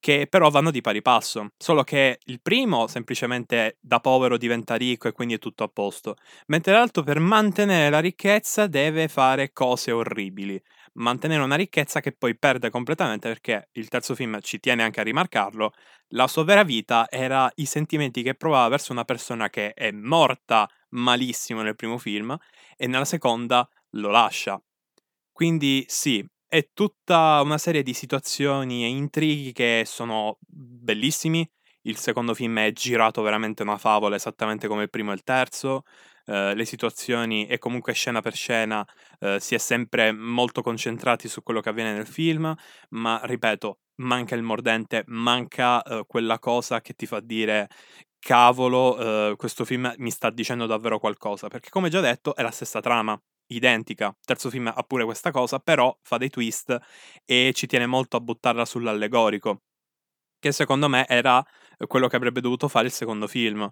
che 0.03 0.27
però 0.29 0.49
vanno 0.49 0.69
di 0.69 0.81
pari 0.81 1.01
passo, 1.01 1.51
solo 1.57 1.83
che 1.83 2.19
il 2.25 2.41
primo 2.41 2.87
semplicemente 2.87 3.77
da 3.79 4.01
povero 4.01 4.35
diventa 4.35 4.75
ricco 4.75 5.07
e 5.07 5.13
quindi 5.13 5.35
è 5.35 5.39
tutto 5.39 5.63
a 5.63 5.69
posto, 5.69 6.15
mentre 6.47 6.73
l'altro 6.73 7.03
per 7.03 7.19
mantenere 7.19 7.89
la 7.89 8.01
ricchezza 8.01 8.67
deve 8.67 9.07
fare 9.07 9.53
cose 9.53 9.93
orribili, 9.93 10.61
mantenere 10.93 11.41
una 11.43 11.55
ricchezza 11.55 11.99
che 11.99 12.11
poi 12.11 12.37
perde 12.37 12.69
completamente 12.69 13.27
perché 13.27 13.69
il 13.73 13.87
terzo 13.89 14.15
film 14.15 14.39
ci 14.41 14.59
tiene 14.59 14.83
anche 14.83 14.99
a 14.99 15.03
rimarcarlo, 15.03 15.73
la 16.09 16.27
sua 16.27 16.43
vera 16.43 16.63
vita 16.63 17.07
era 17.09 17.51
i 17.55 17.65
sentimenti 17.65 18.21
che 18.23 18.35
provava 18.35 18.67
verso 18.69 18.91
una 18.91 19.03
persona 19.05 19.49
che 19.49 19.73
è 19.73 19.91
morta 19.91 20.69
malissimo 20.89 21.61
nel 21.61 21.75
primo 21.75 21.97
film 21.97 22.35
e 22.77 22.87
nella 22.87 23.05
seconda 23.05 23.67
lo 23.91 24.09
lascia. 24.09 24.61
Quindi 25.31 25.83
sì, 25.87 26.25
è 26.47 26.69
tutta 26.73 27.41
una 27.43 27.57
serie 27.57 27.83
di 27.83 27.93
situazioni 27.93 28.83
e 28.83 28.87
intrighi 28.87 29.51
che 29.51 29.83
sono 29.85 30.37
bellissimi. 30.47 31.47
Il 31.85 31.97
secondo 31.97 32.33
film 32.33 32.59
è 32.59 32.71
girato 32.71 33.21
veramente 33.21 33.63
una 33.63 33.77
favola, 33.77 34.15
esattamente 34.15 34.67
come 34.67 34.83
il 34.83 34.89
primo 34.89 35.11
e 35.11 35.15
il 35.15 35.23
terzo. 35.23 35.83
Uh, 36.25 36.53
le 36.53 36.63
situazioni 36.63 37.47
e 37.47 37.57
comunque 37.57 37.91
scena 37.91 38.21
per 38.21 38.33
scena 38.33 38.79
uh, 39.19 39.39
si 39.39 39.55
è 39.55 39.57
sempre 39.57 40.13
molto 40.13 40.61
concentrati 40.61 41.27
su 41.27 41.43
quello 41.43 41.59
che 41.59 41.67
avviene 41.67 41.91
nel 41.91 42.07
film, 42.07 42.55
ma 42.91 43.19
ripeto, 43.25 43.79
manca 43.95 44.33
il 44.33 44.41
mordente, 44.41 45.03
manca 45.07 45.81
uh, 45.83 46.05
quella 46.07 46.39
cosa 46.39 46.79
che 46.79 46.93
ti 46.93 47.05
fa 47.05 47.19
dire 47.19 47.67
cavolo, 48.19 49.35
questo 49.35 49.65
film 49.65 49.93
mi 49.97 50.09
sta 50.09 50.29
dicendo 50.29 50.65
davvero 50.65 50.97
qualcosa, 50.97 51.49
perché 51.49 51.69
come 51.69 51.89
già 51.89 51.99
detto 51.99 52.33
è 52.35 52.41
la 52.41 52.51
stessa 52.51 52.79
trama, 52.79 53.21
identica. 53.47 54.15
Terzo 54.23 54.49
film 54.49 54.71
ha 54.73 54.83
pure 54.83 55.03
questa 55.03 55.29
cosa, 55.29 55.59
però 55.59 55.93
fa 56.01 56.17
dei 56.17 56.29
twist 56.29 56.79
e 57.25 57.51
ci 57.53 57.67
tiene 57.67 57.85
molto 57.85 58.15
a 58.15 58.21
buttarla 58.21 58.63
sull'allegorico, 58.63 59.63
che 60.39 60.53
secondo 60.53 60.87
me 60.87 61.05
era 61.05 61.43
quello 61.85 62.07
che 62.07 62.15
avrebbe 62.15 62.39
dovuto 62.39 62.69
fare 62.69 62.85
il 62.85 62.93
secondo 62.93 63.27
film, 63.27 63.69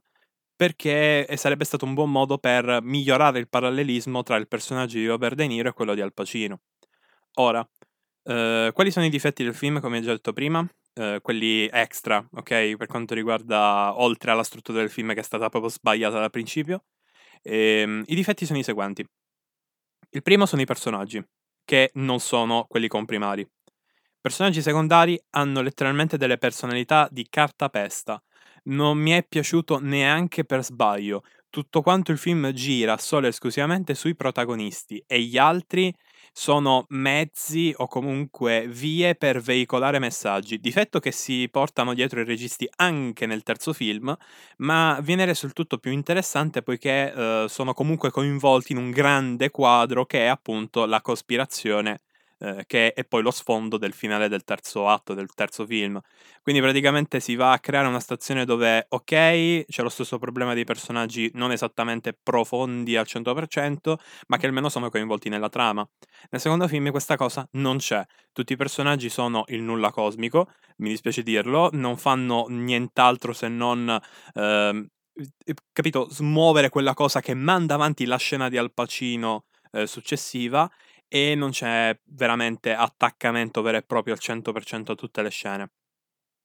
perché 0.62 1.26
sarebbe 1.38 1.66
stato 1.66 1.86
un 1.86 1.96
buon 1.96 2.12
modo 2.12 2.38
per 2.38 2.82
migliorare 2.84 3.40
il 3.40 3.50
parallelismo 3.50 4.22
tra 4.22 4.36
il 4.36 4.48
personaggio 4.48 5.00
di 5.00 5.08
Robert 5.08 5.34
De 5.34 5.48
Niro 5.48 5.70
e 5.70 5.74
quello 5.74 5.96
di 5.96 6.02
Al 6.02 6.14
Pacino. 6.14 6.60
Ora, 7.38 7.68
eh, 8.26 8.70
quali 8.72 8.92
sono 8.92 9.08
i 9.08 9.10
difetti 9.10 9.44
del 9.44 9.56
film, 9.56 9.80
come 9.80 10.02
già 10.02 10.12
detto 10.12 10.34
prima? 10.34 10.64
Eh, 10.94 11.18
quelli 11.24 11.68
extra, 11.72 12.24
ok? 12.32 12.76
Per 12.76 12.86
quanto 12.86 13.16
riguarda, 13.16 14.00
oltre 14.00 14.30
alla 14.30 14.44
struttura 14.44 14.78
del 14.78 14.92
film 14.92 15.16
che 15.16 15.22
è 15.22 15.24
stata 15.24 15.50
proprio 15.50 15.72
sbagliata 15.72 16.20
dal 16.20 16.30
principio. 16.30 16.84
Eh, 17.42 18.04
I 18.06 18.14
difetti 18.14 18.46
sono 18.46 18.60
i 18.60 18.64
seguenti. 18.64 19.04
Il 20.12 20.22
primo 20.22 20.46
sono 20.46 20.62
i 20.62 20.66
personaggi, 20.66 21.20
che 21.66 21.90
non 21.96 22.20
sono 22.20 22.66
quelli 22.70 22.88
comprimari. 22.88 23.50
Personaggi 24.22 24.62
secondari 24.62 25.20
hanno 25.32 25.62
letteralmente 25.62 26.18
delle 26.18 26.38
personalità 26.38 27.08
di 27.10 27.26
cartapesta. 27.28 28.22
Non 28.64 28.98
mi 28.98 29.12
è 29.12 29.24
piaciuto 29.28 29.80
neanche 29.80 30.44
per 30.46 30.64
sbaglio. 30.64 31.24
Tutto 31.50 31.82
quanto 31.82 32.12
il 32.12 32.18
film 32.18 32.52
gira 32.52 32.98
solo 32.98 33.26
e 33.26 33.30
esclusivamente 33.30 33.94
sui 33.96 34.16
protagonisti 34.16 35.04
e 35.06 35.22
gli 35.22 35.38
altri 35.38 35.94
sono 36.34 36.86
mezzi 36.90 37.74
o 37.76 37.88
comunque 37.88 38.66
vie 38.70 39.16
per 39.16 39.42
veicolare 39.42 40.00
messaggi, 40.00 40.60
difetto 40.60 41.00
che 41.00 41.12
si 41.12 41.50
portano 41.52 41.94
dietro 41.94 42.22
i 42.22 42.24
registi 42.24 42.70
anche 42.78 43.26
nel 43.26 43.44
terzo 43.44 43.74
film, 43.74 44.16
ma 44.58 44.98
viene 45.02 45.26
reso 45.26 45.46
il 45.46 45.52
tutto 45.54 45.78
più 45.78 45.92
interessante 45.92 46.62
poiché 46.62 47.12
eh, 47.14 47.46
sono 47.50 47.74
comunque 47.74 48.12
coinvolti 48.12 48.72
in 48.72 48.78
un 48.78 48.92
grande 48.92 49.50
quadro 49.50 50.06
che 50.06 50.20
è 50.20 50.28
appunto 50.28 50.86
la 50.86 51.02
cospirazione 51.02 52.00
eh, 52.42 52.64
che 52.66 52.94
è 52.94 53.06
poi 53.06 53.22
lo 53.22 53.30
sfondo 53.30 53.78
del 53.78 53.94
finale 53.94 54.28
del 54.28 54.44
terzo 54.44 54.88
atto, 54.88 55.14
del 55.14 55.32
terzo 55.34 55.64
film. 55.66 56.00
Quindi 56.42 56.60
praticamente 56.60 57.20
si 57.20 57.36
va 57.36 57.52
a 57.52 57.60
creare 57.60 57.88
una 57.88 58.00
stazione 58.00 58.46
dove, 58.46 58.86
ok, 58.90 59.66
c'è 59.68 59.84
lo 59.84 59.90
stesso 59.90 60.18
problema 60.18 60.56
dei 60.56 60.64
personaggi 60.64 61.30
non 61.36 61.52
esattamente 61.52 62.18
profondi 62.22 62.96
al 62.96 63.06
100%, 63.08 63.96
ma 64.28 64.38
che 64.38 64.48
almeno 64.48 64.70
sono 64.70 64.90
coinvolti 64.90 65.30
nella 65.30 65.50
trama. 65.50 65.88
Nel 66.32 66.42
secondo 66.42 66.68
film 66.68 66.90
questa 66.90 67.16
cosa 67.16 67.48
non 67.52 67.78
c'è. 67.78 68.04
Tutti 68.32 68.54
i 68.54 68.58
personaggi 68.58 69.10
sono 69.10 69.44
il 69.48 69.62
nulla 69.62 69.92
cosmico, 69.92 70.48
mi 70.78 70.90
dispiace 70.90 71.22
dirlo, 71.22 71.70
non 71.74 71.96
fanno 71.96 72.48
nient'altro 72.50 73.34
se 73.34 73.48
non... 73.50 74.00
Ehm, 74.34 74.88
capito, 75.72 76.08
smuovere 76.10 76.70
quella 76.70 76.96
cosa 76.96 77.22
che 77.22 77.36
manda 77.36 77.76
avanti 77.76 78.06
la 78.06 78.18
scena 78.18 78.50
di 78.50 78.58
Al 78.58 78.74
Pacino 78.74 79.46
eh, 79.72 79.86
successiva 79.86 80.70
e 81.14 81.36
non 81.36 81.52
c'è 81.52 82.00
veramente 82.06 82.74
attaccamento 82.74 83.62
vero 83.62 83.76
e 83.76 83.82
proprio 83.82 84.14
al 84.14 84.20
100% 84.22 84.94
a 84.94 84.96
tutte 84.96 85.22
le 85.22 85.30
scene. 85.30 85.72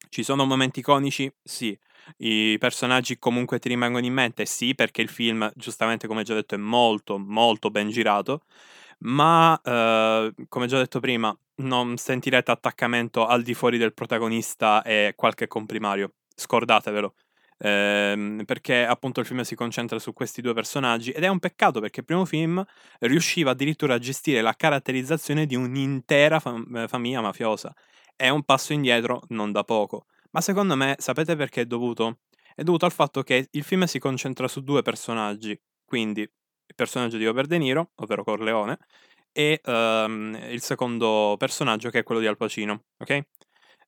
Ci 0.09 0.25
sono 0.25 0.45
momenti 0.45 0.81
iconici? 0.81 1.33
Sì. 1.41 1.79
I 2.19 2.57
personaggi 2.59 3.17
comunque 3.19 3.61
ti 3.61 3.69
rimangono 3.69 4.05
in 4.05 4.13
mente? 4.13 4.45
Sì, 4.45 4.75
perché 4.75 5.03
il 5.03 5.09
film, 5.09 5.49
giustamente 5.55 6.09
come 6.09 6.25
già 6.25 6.35
detto, 6.35 6.57
è 6.57 6.59
molto, 6.59 7.17
molto 7.17 7.71
ben 7.71 7.91
girato, 7.91 8.43
ma 9.01 9.61
eh, 9.63 10.33
come 10.49 10.67
già 10.67 10.79
detto 10.79 10.99
prima, 10.99 11.37
non 11.63 11.97
sentirete 11.97 12.51
attaccamento 12.51 13.25
al 13.25 13.43
di 13.43 13.55
fuori 13.55 13.79
del 13.79 13.95
protagonista 13.95 14.83
e 14.83 15.13
qualche 15.17 15.47
comprimario. 15.47 16.15
Scordatevelo 16.35 17.15
ehm, 17.59 18.45
perché 18.45 18.85
appunto 18.85 19.21
il 19.21 19.27
film 19.27 19.41
si 19.43 19.55
concentra 19.55 19.99
su 19.99 20.13
questi 20.13 20.41
due 20.43 20.55
personaggi 20.55 21.11
ed 21.11 21.23
è 21.25 21.29
un 21.29 21.39
peccato 21.39 21.81
perché 21.81 22.01
il 22.01 22.07
primo 22.07 22.25
film 22.25 22.65
riusciva 23.01 23.53
addirittura 23.53 23.95
a 23.95 23.99
gestire 23.99 24.41
la 24.41 24.55
caratterizzazione 24.55 25.47
di 25.47 25.55
un'intera 25.55 26.41
fam- 26.41 26.77
eh, 26.77 26.89
famiglia 26.89 27.21
mafiosa. 27.21 27.75
È 28.15 28.29
un 28.29 28.43
passo 28.45 28.73
indietro 28.73 29.23
non 29.29 29.53
da 29.53 29.65
poco, 29.65 30.07
ma 30.31 30.41
secondo 30.41 30.75
me 30.77 30.97
sapete 30.99 31.37
perché 31.37 31.63
è 31.63 31.67
dovuto? 31.67 32.19
È 32.55 32.63
dovuto 32.63 32.87
al 32.87 32.93
fatto 32.93 33.23
che 33.23 33.49
il 33.51 33.63
film 33.63 33.85
si 33.85 33.99
concentra 33.99 34.49
su 34.49 34.63
due 34.63 34.83
personaggi, 34.83 35.59
quindi 35.85 36.23
il 36.23 36.75
personaggio 36.75 37.19
di 37.19 37.27
Robert 37.27 37.49
De 37.49 37.59
Niro, 37.59 37.91
ovvero 37.97 38.25
Corleone, 38.25 38.79
e 39.33 39.61
um, 39.67 40.35
il 40.49 40.63
secondo 40.63 41.37
personaggio 41.39 41.91
che 41.91 41.99
è 41.99 42.03
quello 42.03 42.21
di 42.23 42.27
Al 42.27 42.39
Pacino, 42.39 42.85
ok? 42.99 43.21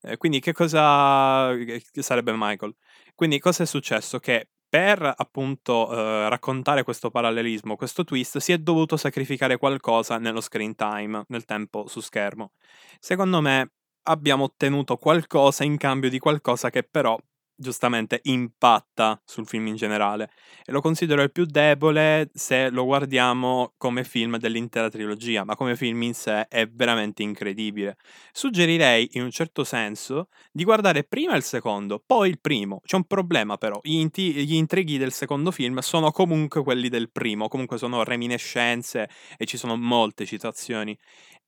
Eh, 0.02 0.16
quindi 0.16 0.40
che 0.40 0.52
cosa 0.52 1.54
che 1.56 2.02
sarebbe 2.02 2.32
Michael? 2.36 2.74
Quindi 3.18 3.40
cosa 3.40 3.64
è 3.64 3.66
successo? 3.66 4.20
Che 4.20 4.48
per 4.68 5.02
appunto 5.16 5.90
eh, 5.90 6.28
raccontare 6.28 6.84
questo 6.84 7.10
parallelismo, 7.10 7.74
questo 7.74 8.04
twist, 8.04 8.38
si 8.38 8.52
è 8.52 8.58
dovuto 8.58 8.96
sacrificare 8.96 9.56
qualcosa 9.56 10.18
nello 10.18 10.40
screen 10.40 10.76
time, 10.76 11.24
nel 11.26 11.44
tempo 11.44 11.88
su 11.88 11.98
schermo. 11.98 12.52
Secondo 13.00 13.40
me 13.40 13.72
abbiamo 14.02 14.44
ottenuto 14.44 14.98
qualcosa 14.98 15.64
in 15.64 15.78
cambio 15.78 16.10
di 16.10 16.20
qualcosa 16.20 16.70
che 16.70 16.84
però 16.84 17.18
giustamente 17.58 18.20
impatta 18.24 19.20
sul 19.24 19.46
film 19.46 19.66
in 19.66 19.74
generale 19.74 20.30
e 20.64 20.70
lo 20.70 20.80
considero 20.80 21.22
il 21.22 21.32
più 21.32 21.44
debole 21.44 22.30
se 22.32 22.70
lo 22.70 22.84
guardiamo 22.84 23.74
come 23.76 24.04
film 24.04 24.38
dell'intera 24.38 24.88
trilogia, 24.88 25.44
ma 25.44 25.56
come 25.56 25.74
film 25.74 26.02
in 26.02 26.14
sé 26.14 26.46
è 26.46 26.68
veramente 26.68 27.22
incredibile. 27.22 27.96
Suggerirei 28.32 29.08
in 29.12 29.22
un 29.22 29.30
certo 29.30 29.64
senso 29.64 30.28
di 30.52 30.62
guardare 30.62 31.02
prima 31.04 31.34
il 31.34 31.42
secondo, 31.42 32.02
poi 32.04 32.28
il 32.28 32.40
primo. 32.40 32.80
C'è 32.84 32.96
un 32.96 33.04
problema 33.04 33.56
però, 33.56 33.80
gli, 33.82 33.96
inti- 33.96 34.32
gli 34.46 34.54
intrighi 34.54 34.96
del 34.96 35.12
secondo 35.12 35.50
film 35.50 35.78
sono 35.80 36.12
comunque 36.12 36.62
quelli 36.62 36.88
del 36.88 37.10
primo, 37.10 37.48
comunque 37.48 37.78
sono 37.78 38.04
reminiscenze 38.04 39.08
e 39.36 39.44
ci 39.46 39.56
sono 39.56 39.76
molte 39.76 40.24
citazioni. 40.24 40.96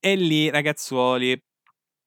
E 0.00 0.16
lì, 0.16 0.48
ragazzuoli, 0.48 1.40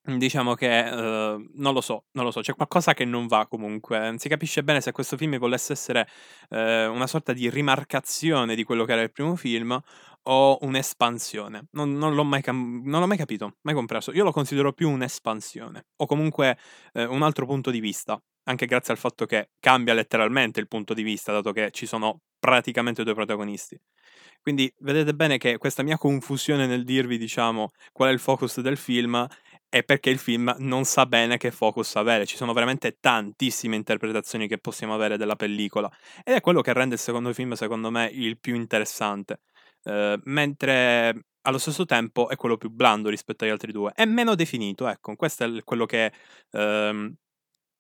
Diciamo 0.06 0.54
che, 0.54 0.68
uhm, 0.92 1.52
non 1.56 1.74
lo 1.74 1.80
so, 1.80 2.08
non 2.12 2.26
lo 2.26 2.32
so, 2.32 2.42
c'è 2.42 2.54
qualcosa 2.56 2.94
che 2.94 3.06
non 3.06 3.26
va 3.28 3.48
comunque. 3.48 3.98
Non 4.00 4.18
si 4.18 4.28
capisce 4.28 4.62
bene 4.62 4.82
se 4.82 4.92
questo 4.92 5.16
film 5.16 5.38
volesse 5.38 5.72
essere, 5.72 6.06
ehm, 6.50 6.94
una 6.94 7.08
sorta 7.08 7.32
di 7.32 7.50
rimarcazione 7.50 8.54
di 8.56 8.66
quello 8.66 8.84
che 8.84 8.92
era 8.92 9.02
il 9.02 9.12
primo 9.14 9.38
film 9.38 9.80
o 10.24 10.58
un'espansione. 10.60 11.68
Non 11.72 11.94
non 11.94 12.16
l'ho 12.16 12.26
mai 12.26 12.42
cam 12.42 12.82
non 12.84 13.00
l'ho 13.00 13.08
mai 13.08 13.16
capito, 13.18 13.56
mai 13.62 13.74
compreso. 13.74 14.12
Io 14.12 14.26
lo 14.26 14.34
considero 14.34 14.74
più 14.74 14.90
un'espansione 14.90 15.86
o 15.96 16.06
comunque, 16.06 16.58
ehm, 16.92 17.10
un 17.10 17.22
altro 17.24 17.46
punto 17.46 17.72
di 17.72 17.80
vista, 17.80 18.22
anche 18.44 18.66
grazie 18.66 18.92
al 18.94 19.00
fatto 19.00 19.26
che 19.26 19.52
cambia 19.62 19.94
letteralmente 19.94 20.60
il 20.60 20.68
punto 20.68 20.94
di 20.94 21.04
vista, 21.04 21.32
dato 21.32 21.54
che 21.54 21.72
ci 21.72 21.86
sono 21.86 22.20
praticamente 22.40 23.06
2 23.06 23.14
protagonisti. 23.14 23.80
Quindi 24.42 24.70
vedete 24.80 25.14
bene 25.14 25.38
che 25.38 25.58
questa 25.58 25.84
mia 25.84 25.98
confusione 25.98 26.68
nel 26.68 26.84
dirvi, 26.84 27.18
diciamo, 27.18 27.72
qual 27.94 28.10
è 28.10 28.12
il 28.12 28.20
focus 28.20 28.60
del 28.60 28.76
film 28.76 29.26
è 29.74 29.84
perché 29.84 30.12
il 30.12 30.20
film 30.20 30.54
non 30.60 30.84
sa 30.86 31.08
bene 31.08 31.38
che 31.38 31.50
focus 31.50 31.96
avere. 31.96 32.28
Ci 32.28 32.36
sono 32.36 32.54
veramente 32.54 32.98
tantissime 33.00 33.76
interpretazioni 33.76 34.48
che 34.48 34.60
possiamo 34.60 34.94
avere 34.94 35.18
della 35.18 35.36
pellicola 35.36 35.92
ed 36.24 36.36
è 36.36 36.42
quello 36.42 36.62
che 36.62 36.74
rende 36.74 36.94
il 36.94 37.02
secondo 37.02 37.34
film, 37.34 37.54
secondo 37.54 37.90
me, 37.90 38.08
il 38.14 38.38
più 38.40 38.54
interessante. 38.54 39.40
Uh, 39.86 40.14
mentre 40.26 41.26
allo 41.42 41.58
stesso 41.58 41.86
tempo 41.86 42.30
è 42.30 42.36
quello 42.36 42.56
più 42.56 42.70
blando 42.70 43.10
rispetto 43.10 43.46
agli 43.46 43.50
altri 43.50 43.72
due. 43.72 43.92
È 43.96 44.06
meno 44.06 44.36
definito, 44.36 44.88
ecco, 44.88 45.16
questo 45.16 45.44
è 45.44 45.64
quello 45.64 45.88
che 45.88 46.14
uh, 46.52 47.12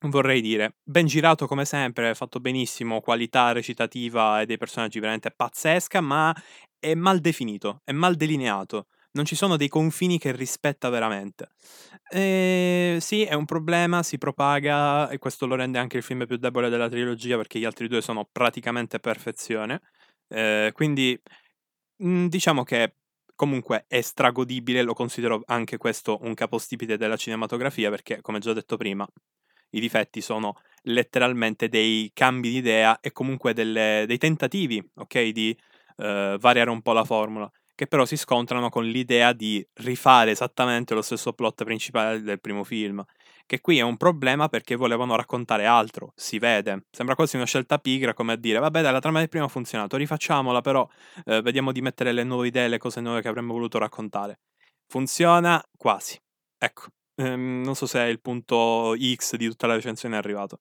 vorrei 0.07 0.41
dire, 0.41 0.77
ben 0.83 1.05
girato 1.05 1.45
come 1.45 1.63
sempre, 1.63 2.15
fatto 2.15 2.39
benissimo, 2.39 3.01
qualità 3.01 3.51
recitativa 3.51 4.41
e 4.41 4.47
dei 4.47 4.57
personaggi 4.57 4.99
veramente 4.99 5.29
pazzesca, 5.29 6.01
ma 6.01 6.35
è 6.79 6.95
mal 6.95 7.19
definito, 7.19 7.81
è 7.83 7.91
mal 7.91 8.15
delineato. 8.15 8.87
Non 9.15 9.25
ci 9.25 9.35
sono 9.35 9.57
dei 9.57 9.67
confini 9.67 10.17
che 10.17 10.31
rispetta 10.31 10.89
veramente. 10.89 11.49
E 12.09 12.97
sì, 12.99 13.23
è 13.23 13.33
un 13.35 13.45
problema, 13.45 14.01
si 14.01 14.17
propaga 14.17 15.07
e 15.09 15.19
questo 15.19 15.45
lo 15.45 15.53
rende 15.55 15.77
anche 15.77 15.97
il 15.97 16.03
film 16.03 16.25
più 16.25 16.37
debole 16.37 16.69
della 16.69 16.89
trilogia 16.89 17.37
perché 17.37 17.59
gli 17.59 17.65
altri 17.65 17.87
due 17.87 18.01
sono 18.01 18.27
praticamente 18.31 18.99
perfezione. 18.99 19.81
Eh, 20.27 20.71
quindi 20.73 21.19
mh, 21.97 22.25
diciamo 22.27 22.63
che 22.63 22.95
comunque 23.35 23.85
è 23.87 24.01
stragodibile, 24.01 24.81
lo 24.81 24.93
considero 24.93 25.43
anche 25.45 25.77
questo 25.77 26.19
un 26.21 26.33
capostipite 26.33 26.97
della 26.97 27.17
cinematografia 27.17 27.89
perché, 27.91 28.19
come 28.21 28.39
già 28.39 28.53
detto 28.53 28.77
prima, 28.77 29.07
i 29.71 29.79
difetti 29.79 30.21
sono 30.21 30.55
letteralmente 30.83 31.69
dei 31.69 32.09
cambi 32.13 32.49
di 32.49 32.57
idea 32.57 32.99
e 32.99 33.11
comunque 33.11 33.53
delle, 33.53 34.05
dei 34.07 34.17
tentativi, 34.17 34.83
ok, 34.95 35.29
di 35.29 35.55
uh, 35.97 36.37
variare 36.37 36.69
un 36.69 36.81
po' 36.81 36.93
la 36.93 37.03
formula, 37.03 37.49
che 37.75 37.87
però 37.87 38.05
si 38.05 38.17
scontrano 38.17 38.69
con 38.69 38.85
l'idea 38.85 39.33
di 39.33 39.65
rifare 39.75 40.31
esattamente 40.31 40.93
lo 40.93 41.01
stesso 41.01 41.33
plot 41.33 41.63
principale 41.63 42.21
del 42.21 42.39
primo 42.41 42.63
film, 42.63 43.03
che 43.45 43.59
qui 43.61 43.77
è 43.77 43.81
un 43.81 43.97
problema 43.97 44.47
perché 44.47 44.75
volevano 44.75 45.15
raccontare 45.15 45.65
altro, 45.65 46.11
si 46.15 46.39
vede. 46.39 46.85
Sembra 46.91 47.15
quasi 47.15 47.35
una 47.35 47.45
scelta 47.45 47.77
pigra 47.79 48.13
come 48.13 48.33
a 48.33 48.35
dire, 48.35 48.59
vabbè 48.59 48.81
dai, 48.81 48.91
la 48.91 48.99
trama 48.99 49.19
del 49.19 49.29
primo 49.29 49.45
ha 49.45 49.49
funzionato, 49.49 49.97
rifacciamola 49.97 50.61
però, 50.61 50.87
eh, 51.25 51.41
vediamo 51.41 51.71
di 51.71 51.81
mettere 51.81 52.11
le 52.11 52.23
nuove 52.23 52.47
idee, 52.47 52.67
le 52.67 52.77
cose 52.77 53.01
nuove 53.01 53.21
che 53.21 53.27
avremmo 53.27 53.53
voluto 53.53 53.77
raccontare. 53.77 54.39
Funziona 54.87 55.61
quasi. 55.77 56.17
Ecco, 56.57 56.87
ehm, 57.15 57.61
non 57.63 57.75
so 57.75 57.85
se 57.87 57.99
è 57.99 58.05
il 58.05 58.21
punto 58.21 58.93
X 59.15 59.35
di 59.35 59.47
tutta 59.47 59.67
la 59.67 59.75
recensione 59.75 60.15
è 60.15 60.17
arrivato. 60.19 60.59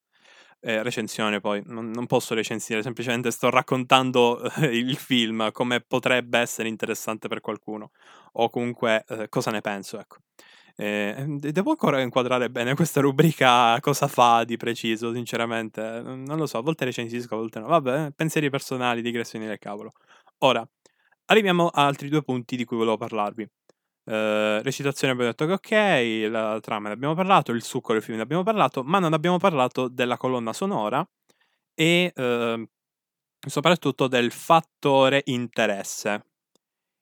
Eh, 0.64 0.80
recensione 0.84 1.40
poi, 1.40 1.60
non, 1.66 1.90
non, 1.90 2.06
posso 2.06 2.34
recensire, 2.34 2.82
semplicemente 2.82 3.32
sto 3.32 3.50
raccontando 3.50 4.40
eh, 4.60 4.66
il 4.66 4.94
film 4.96 5.50
come 5.50 5.80
potrebbe 5.80 6.38
essere 6.38 6.68
interessante 6.68 7.26
per 7.26 7.40
qualcuno 7.40 7.90
o 8.34 8.48
comunque 8.48 9.04
eh, 9.08 9.28
cosa 9.28 9.50
ne 9.50 9.60
penso, 9.60 9.98
ecco. 9.98 10.18
Eh, 10.76 11.24
devo 11.26 11.70
ancora 11.70 12.00
inquadrare 12.00 12.48
bene 12.48 12.74
questa 12.74 13.00
rubrica 13.00 13.78
cosa 13.80 14.06
fa 14.06 14.44
di 14.44 14.56
preciso, 14.56 15.12
sinceramente, 15.12 16.00
non 16.00 16.36
lo 16.38 16.46
so, 16.46 16.58
a 16.58 16.62
volte 16.62 16.84
recensisco, 16.84 17.34
a 17.34 17.38
volte 17.38 17.58
no. 17.58 17.66
Vabbè, 17.66 18.12
pensieri 18.14 18.48
personali, 18.48 19.02
digressioni 19.02 19.46
del 19.46 19.58
cavolo. 19.58 19.92
Ora, 20.38 20.66
arriviamo 21.26 21.68
a 21.68 21.86
altri 21.86 22.08
due 22.08 22.22
punti 22.22 22.56
di 22.56 22.64
cui 22.64 22.76
volevo 22.76 22.96
parlarvi. 22.96 23.48
Uh, 24.04 24.60
recitazione 24.62 25.12
abbiamo 25.12 25.30
detto 25.30 25.46
che 25.46 25.52
ok, 25.52 26.30
la 26.30 26.58
trama 26.60 26.88
ne 26.88 26.94
abbiamo 26.94 27.14
parlato, 27.14 27.52
il 27.52 27.62
succo 27.62 27.92
del 27.92 28.02
film 28.02 28.16
ne 28.16 28.24
abbiamo 28.24 28.42
parlato, 28.42 28.82
ma 28.82 28.98
non 28.98 29.12
abbiamo 29.12 29.38
parlato 29.38 29.86
della 29.86 30.16
colonna 30.16 30.52
sonora 30.52 31.08
e 31.74 32.12
uh, 32.14 32.68
soprattutto 33.38 34.08
del 34.08 34.32
fattore 34.32 35.22
interesse. 35.26 36.26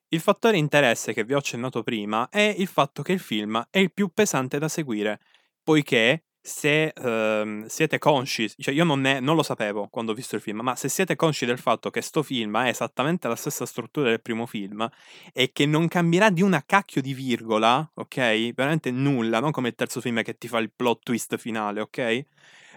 Il 0.08 0.20
fattore 0.20 0.58
interesse 0.58 1.12
che 1.12 1.24
vi 1.24 1.34
ho 1.34 1.38
accennato 1.38 1.82
prima 1.82 2.28
è 2.28 2.54
il 2.58 2.66
fatto 2.66 3.02
che 3.02 3.12
il 3.12 3.20
film 3.20 3.64
è 3.70 3.78
il 3.78 3.92
più 3.92 4.08
pesante 4.12 4.58
da 4.58 4.68
seguire, 4.68 5.20
poiché 5.62 6.24
se 6.42 6.92
uh, 6.96 7.68
siete 7.68 7.98
consci, 7.98 8.50
cioè 8.56 8.72
io 8.72 8.84
non, 8.84 9.00
ne, 9.00 9.20
non, 9.20 9.36
lo 9.36 9.42
sapevo 9.42 9.88
quando 9.88 10.12
ho 10.12 10.14
visto 10.14 10.36
il 10.36 10.40
film, 10.40 10.60
ma 10.60 10.74
se 10.74 10.88
siete 10.88 11.14
consci 11.14 11.44
del 11.44 11.58
fatto 11.58 11.90
che 11.90 12.00
sto 12.00 12.22
film 12.22 12.54
ha 12.56 12.68
esattamente 12.68 13.28
la 13.28 13.36
stessa 13.36 13.66
struttura 13.66 14.08
del 14.08 14.22
primo 14.22 14.46
film 14.46 14.88
e 15.32 15.52
che 15.52 15.66
non 15.66 15.86
cambierà 15.88 16.30
di 16.30 16.42
una 16.42 16.62
cacchio 16.64 17.02
di 17.02 17.12
virgola, 17.12 17.88
ok? 17.94 18.52
Veramente 18.54 18.90
nulla, 18.90 19.40
non 19.40 19.50
come 19.50 19.68
il 19.68 19.74
terzo 19.74 20.00
film 20.00 20.22
che 20.22 20.38
ti 20.38 20.48
fa 20.48 20.58
il 20.58 20.72
plot 20.74 21.00
twist 21.02 21.36
finale, 21.36 21.80
ok? 21.82 22.24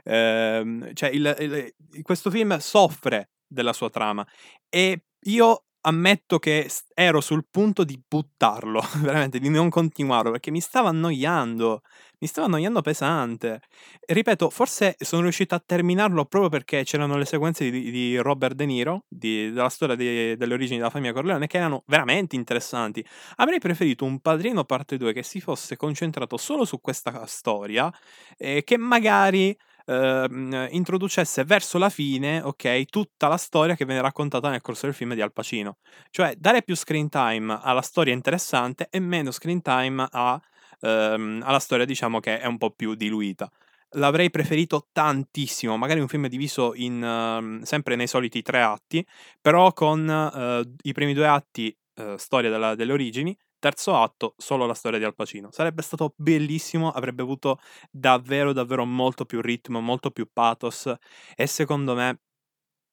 Uh, 0.04 0.93
cioè 0.93 1.10
il, 1.10 1.36
il, 1.39 2.02
questo 2.02 2.30
film 2.30 2.58
soffre 2.58 3.30
della 3.47 3.71
sua 3.71 3.89
trama 3.89 4.28
e 4.67 5.06
io 5.21 5.63
ammetto 5.86 6.39
che 6.39 6.69
ero 6.93 7.22
sul 7.22 7.46
punto 7.50 7.84
di 7.84 8.02
buttarlo, 8.06 8.82
veramente, 9.02 9.39
di 9.39 9.50
non 9.50 9.69
continuarlo, 9.69 10.32
perché 10.32 10.52
mi 10.52 10.62
stava 10.62 10.89
annoiando, 10.89 11.82
mi 12.19 12.28
stava 12.28 12.48
annoiando 12.48 12.82
pesante. 12.82 13.62
Ripeto, 14.06 14.50
forse 14.50 14.96
sono 15.00 15.24
riuscito 15.24 15.56
a 15.56 15.63
terminarlo 15.65 16.26
proprio 16.26 16.50
perché 16.50 16.84
c'erano 16.84 17.17
le 17.17 17.26
sequenze 17.26 17.69
di, 17.69 17.91
di 17.91 18.17
Robert 18.17 18.56
De 18.56 18.65
Niro, 18.65 19.06
di, 19.08 19.52
della 19.52 19.69
storia 19.69 19.96
di, 19.96 20.36
delle 20.36 20.54
origini 20.54 20.78
della 20.78 20.89
famiglia 20.89 21.13
Corleone, 21.13 21.48
che 21.48 21.58
erano 21.58 21.84
veramente 21.88 22.36
interessanti. 22.36 23.06
Avrei 23.38 23.60
preferito 23.60 24.06
un 24.06 24.19
Padrino 24.19 24.63
parte 24.63 24.98
2 24.98 25.13
che 25.13 25.24
si 25.24 25.41
fosse 25.41 25.76
concentrato 25.76 26.38
solo 26.38 26.65
su 26.65 26.80
questa 26.80 27.26
storia, 27.26 27.91
eh, 28.38 28.63
che 28.63 28.78
magari 28.78 29.56
ehm, 29.86 30.67
introducesse 30.72 31.43
verso 31.43 31.78
la 31.78 31.89
fine, 31.89 32.41
ok, 32.41 32.86
tutta 32.86 33.28
la 33.28 33.38
storia 33.38 33.76
che 33.76 33.86
viene 33.86 34.02
raccontata 34.02 34.50
nel 34.50 34.62
corso 34.62 34.86
del 34.86 34.96
film 34.96 35.13
di 35.13 35.22
Al 35.22 35.34
Pacino. 35.34 35.78
Cioè, 36.10 36.36
dare 36.38 36.63
più 36.63 36.76
screen 36.76 37.10
time 37.10 37.60
alla 37.62 37.82
storia 37.82 38.13
interessante 38.13 38.88
e 38.89 39.00
meno 39.00 39.32
screen 39.32 39.62
time 39.62 40.08
a, 40.10 40.39
ehm, 40.82 41.41
alla 41.43 41.60
storia, 41.60 41.86
diciamo, 41.86 42.19
che 42.19 42.39
è 42.39 42.46
un 42.46 42.58
po' 42.58 42.72
più 42.72 42.96
diluita. 42.96 43.50
L'avrei 43.96 44.30
preferito 44.32 44.88
tantissimo, 44.91 45.78
magari 45.78 46.00
un 46.00 46.08
film 46.08 46.28
diviso 46.28 46.74
in, 46.76 47.04
uh, 47.04 47.63
sempre 47.63 47.96
nei 47.96 48.08
soliti 48.08 48.41
tre 48.41 48.62
atti, 48.62 49.06
però 49.39 49.72
con 49.72 50.08
uh, 50.08 50.76
i 50.82 50.93
primi 50.93 51.13
due 51.13 51.28
atti, 51.28 51.76
uh, 51.98 52.17
storia 52.17 52.50
della, 52.50 52.74
delle 52.74 52.91
origini, 52.91 53.38
terzo 53.63 53.95
atto 53.95 54.34
solo 54.38 54.65
la 54.65 54.73
storia 54.73 54.99
di 54.99 55.06
Al 55.06 55.15
Pacino. 55.15 55.49
Sarebbe 55.52 55.82
stato 55.82 56.13
bellissimo, 56.17 56.91
avrebbe 56.91 57.21
avuto 57.21 57.60
davvero 57.89 58.52
davvero 58.52 58.86
molto 58.86 59.26
più 59.26 59.39
ritmo, 59.41 59.80
molto 59.80 60.12
più 60.12 60.28
pathos 60.32 60.93
e 61.36 61.47
secondo 61.47 61.95
me 61.95 62.19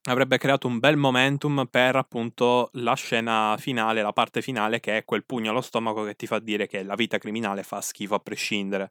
avrebbe 0.09 0.39
creato 0.39 0.67
un 0.67 0.79
bel 0.79 0.97
momentum 0.97 1.67
per 1.71 1.97
appunto 1.97 2.71
la 2.75 2.95
scena 2.95 3.57
finale, 3.59 4.03
la 4.03 4.13
parte 4.13 4.43
finale 4.43 4.81
che 4.81 4.99
è 4.99 5.05
quel 5.05 5.25
pugno 5.27 5.51
allo 5.51 5.61
stomaco 5.61 6.05
che 6.05 6.15
ti 6.17 6.27
fa 6.27 6.39
dire 6.39 6.67
che 6.67 6.83
la 6.83 6.95
vita 6.95 7.19
criminale 7.19 7.63
fa 7.63 7.81
schifo 7.81 8.15
a 8.15 8.21
prescindere. 8.21 8.89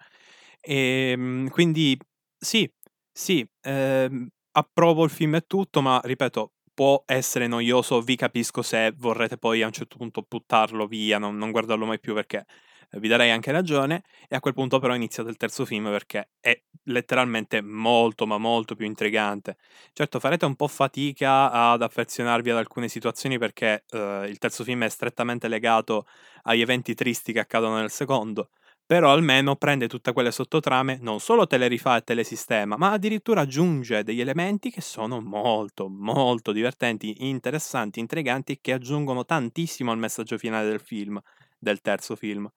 E 0.62 1.12
ehm, 1.14 1.50
quindi 1.50 1.98
sì, 2.38 2.70
sì, 3.12 3.48
ehm, 3.62 4.28
approvo 4.52 5.04
il 5.04 5.10
film 5.10 5.36
e 5.36 5.42
tutto, 5.48 5.82
ma 5.82 6.00
ripeto, 6.04 6.54
può 6.80 7.04
essere 7.06 7.48
noioso, 7.48 8.00
vi 8.00 8.16
capisco 8.16 8.62
se 8.62 8.94
vorrete 8.96 9.38
poi 9.38 9.62
a 9.64 9.66
un 9.66 9.74
certo 9.74 9.98
punto 9.98 10.26
buttarlo 10.26 10.88
via, 10.88 11.18
non, 11.18 11.36
non 11.36 11.52
guardarlo 11.52 11.86
mai 11.86 12.00
più 12.00 12.14
perché 12.14 12.46
eh, 12.92 13.00
vi 13.02 13.10
darei 13.10 13.32
anche 13.32 13.52
ragione 13.52 14.04
e 14.30 14.38
a 14.38 14.40
quel 14.40 14.54
punto 14.54 14.80
però 14.80 14.96
iniziate 14.96 15.30
il 15.30 15.36
terzo 15.36 15.66
film 15.66 15.90
perché 15.90 16.30
è 16.40 16.58
letteralmente 16.84 17.60
molto 17.62 18.26
ma 18.26 18.38
molto 18.38 18.76
più 18.76 18.86
intrigante. 18.86 19.58
Certo 19.92 20.22
farete 20.22 20.46
un 20.46 20.56
po' 20.56 20.70
fatica 20.70 21.52
ad 21.52 21.82
affezionarvi 21.82 22.50
ad 22.50 22.56
alcune 22.56 22.88
situazioni 22.88 23.38
perché 23.38 23.84
uh, 23.92 24.24
il 24.24 24.38
terzo 24.38 24.64
film 24.64 24.86
è 24.86 24.90
strettamente 24.90 25.50
legato 25.50 26.06
agli 26.44 26.62
eventi 26.62 26.94
tristi 26.94 27.34
che 27.34 27.40
accadono 27.40 27.76
nel 27.76 27.92
secondo, 27.92 28.52
però 28.90 29.12
almeno 29.12 29.56
prende 29.56 29.88
tutte 29.88 30.14
quelle 30.14 30.32
sottotrame, 30.32 30.98
non 31.00 31.20
solo 31.20 31.46
te 31.46 31.60
le 31.60 31.68
rifà 31.68 31.98
e 31.98 32.02
te 32.02 32.16
le 32.16 32.24
sistema, 32.24 32.76
ma 32.76 32.90
addirittura 32.94 33.42
aggiunge 33.42 34.02
degli 34.02 34.20
elementi 34.20 34.72
che 34.72 34.82
sono 34.82 35.22
molto, 35.22 35.88
molto 35.88 36.52
divertenti, 36.52 37.28
interessanti, 37.28 38.00
intriganti, 38.00 38.58
che 38.60 38.74
aggiungono 38.74 39.26
tantissimo 39.26 39.92
al 39.92 40.00
messaggio 40.00 40.40
finale 40.40 40.68
del 40.68 40.80
film, 40.80 41.22
del 41.60 41.82
terzo 41.82 42.16
film. 42.16 42.52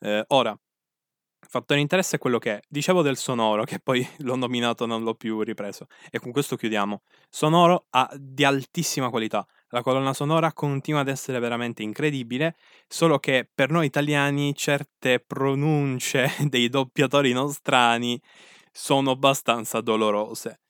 Eh, 0.00 0.24
ora, 0.30 0.58
fattore 1.38 1.76
di 1.76 1.82
interesse 1.82 2.16
è 2.16 2.18
quello 2.18 2.38
che 2.38 2.54
è. 2.56 2.60
Dicevo 2.68 3.02
del 3.02 3.16
sonoro, 3.16 3.62
che 3.62 3.78
poi 3.78 4.04
l'ho 4.26 4.34
nominato, 4.34 4.86
non 4.86 5.04
l'ho 5.04 5.14
più 5.14 5.40
ripreso. 5.42 5.86
E 6.10 6.18
con 6.18 6.32
questo 6.32 6.56
chiudiamo. 6.56 7.02
Sonoro 7.28 7.86
ha 7.90 8.10
di 8.18 8.44
altissima 8.44 9.08
qualità. 9.08 9.46
La 9.72 9.82
colonna 9.82 10.12
sonora 10.12 10.52
continua 10.52 11.00
ad 11.00 11.08
essere 11.08 11.38
veramente 11.38 11.82
incredibile, 11.84 12.56
solo 12.88 13.18
che 13.20 13.48
per 13.52 13.70
noi 13.70 13.86
italiani 13.86 14.52
certe 14.54 15.20
pronunce 15.20 16.28
dei 16.48 16.68
doppiatori 16.68 17.32
nostrani 17.32 18.20
sono 18.72 19.12
abbastanza 19.12 19.80
dolorose. 19.80 20.60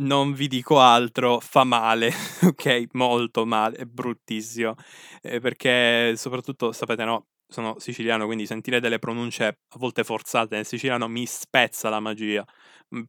Non 0.00 0.32
vi 0.34 0.48
dico 0.48 0.80
altro, 0.80 1.40
fa 1.40 1.64
male, 1.64 2.12
ok? 2.46 2.88
Molto 2.92 3.46
male, 3.46 3.76
è 3.78 3.84
bruttissimo. 3.84 4.74
Eh, 5.22 5.40
perché 5.40 6.14
soprattutto, 6.16 6.72
sapete, 6.72 7.04
no? 7.04 7.26
Sono 7.48 7.78
siciliano, 7.78 8.26
quindi 8.26 8.46
sentire 8.46 8.80
delle 8.80 8.98
pronunce 8.98 9.44
a 9.46 9.78
volte 9.78 10.04
forzate 10.04 10.56
nel 10.56 10.66
siciliano 10.66 11.08
mi 11.08 11.26
spezza 11.26 11.88
la 11.90 12.00
magia, 12.00 12.44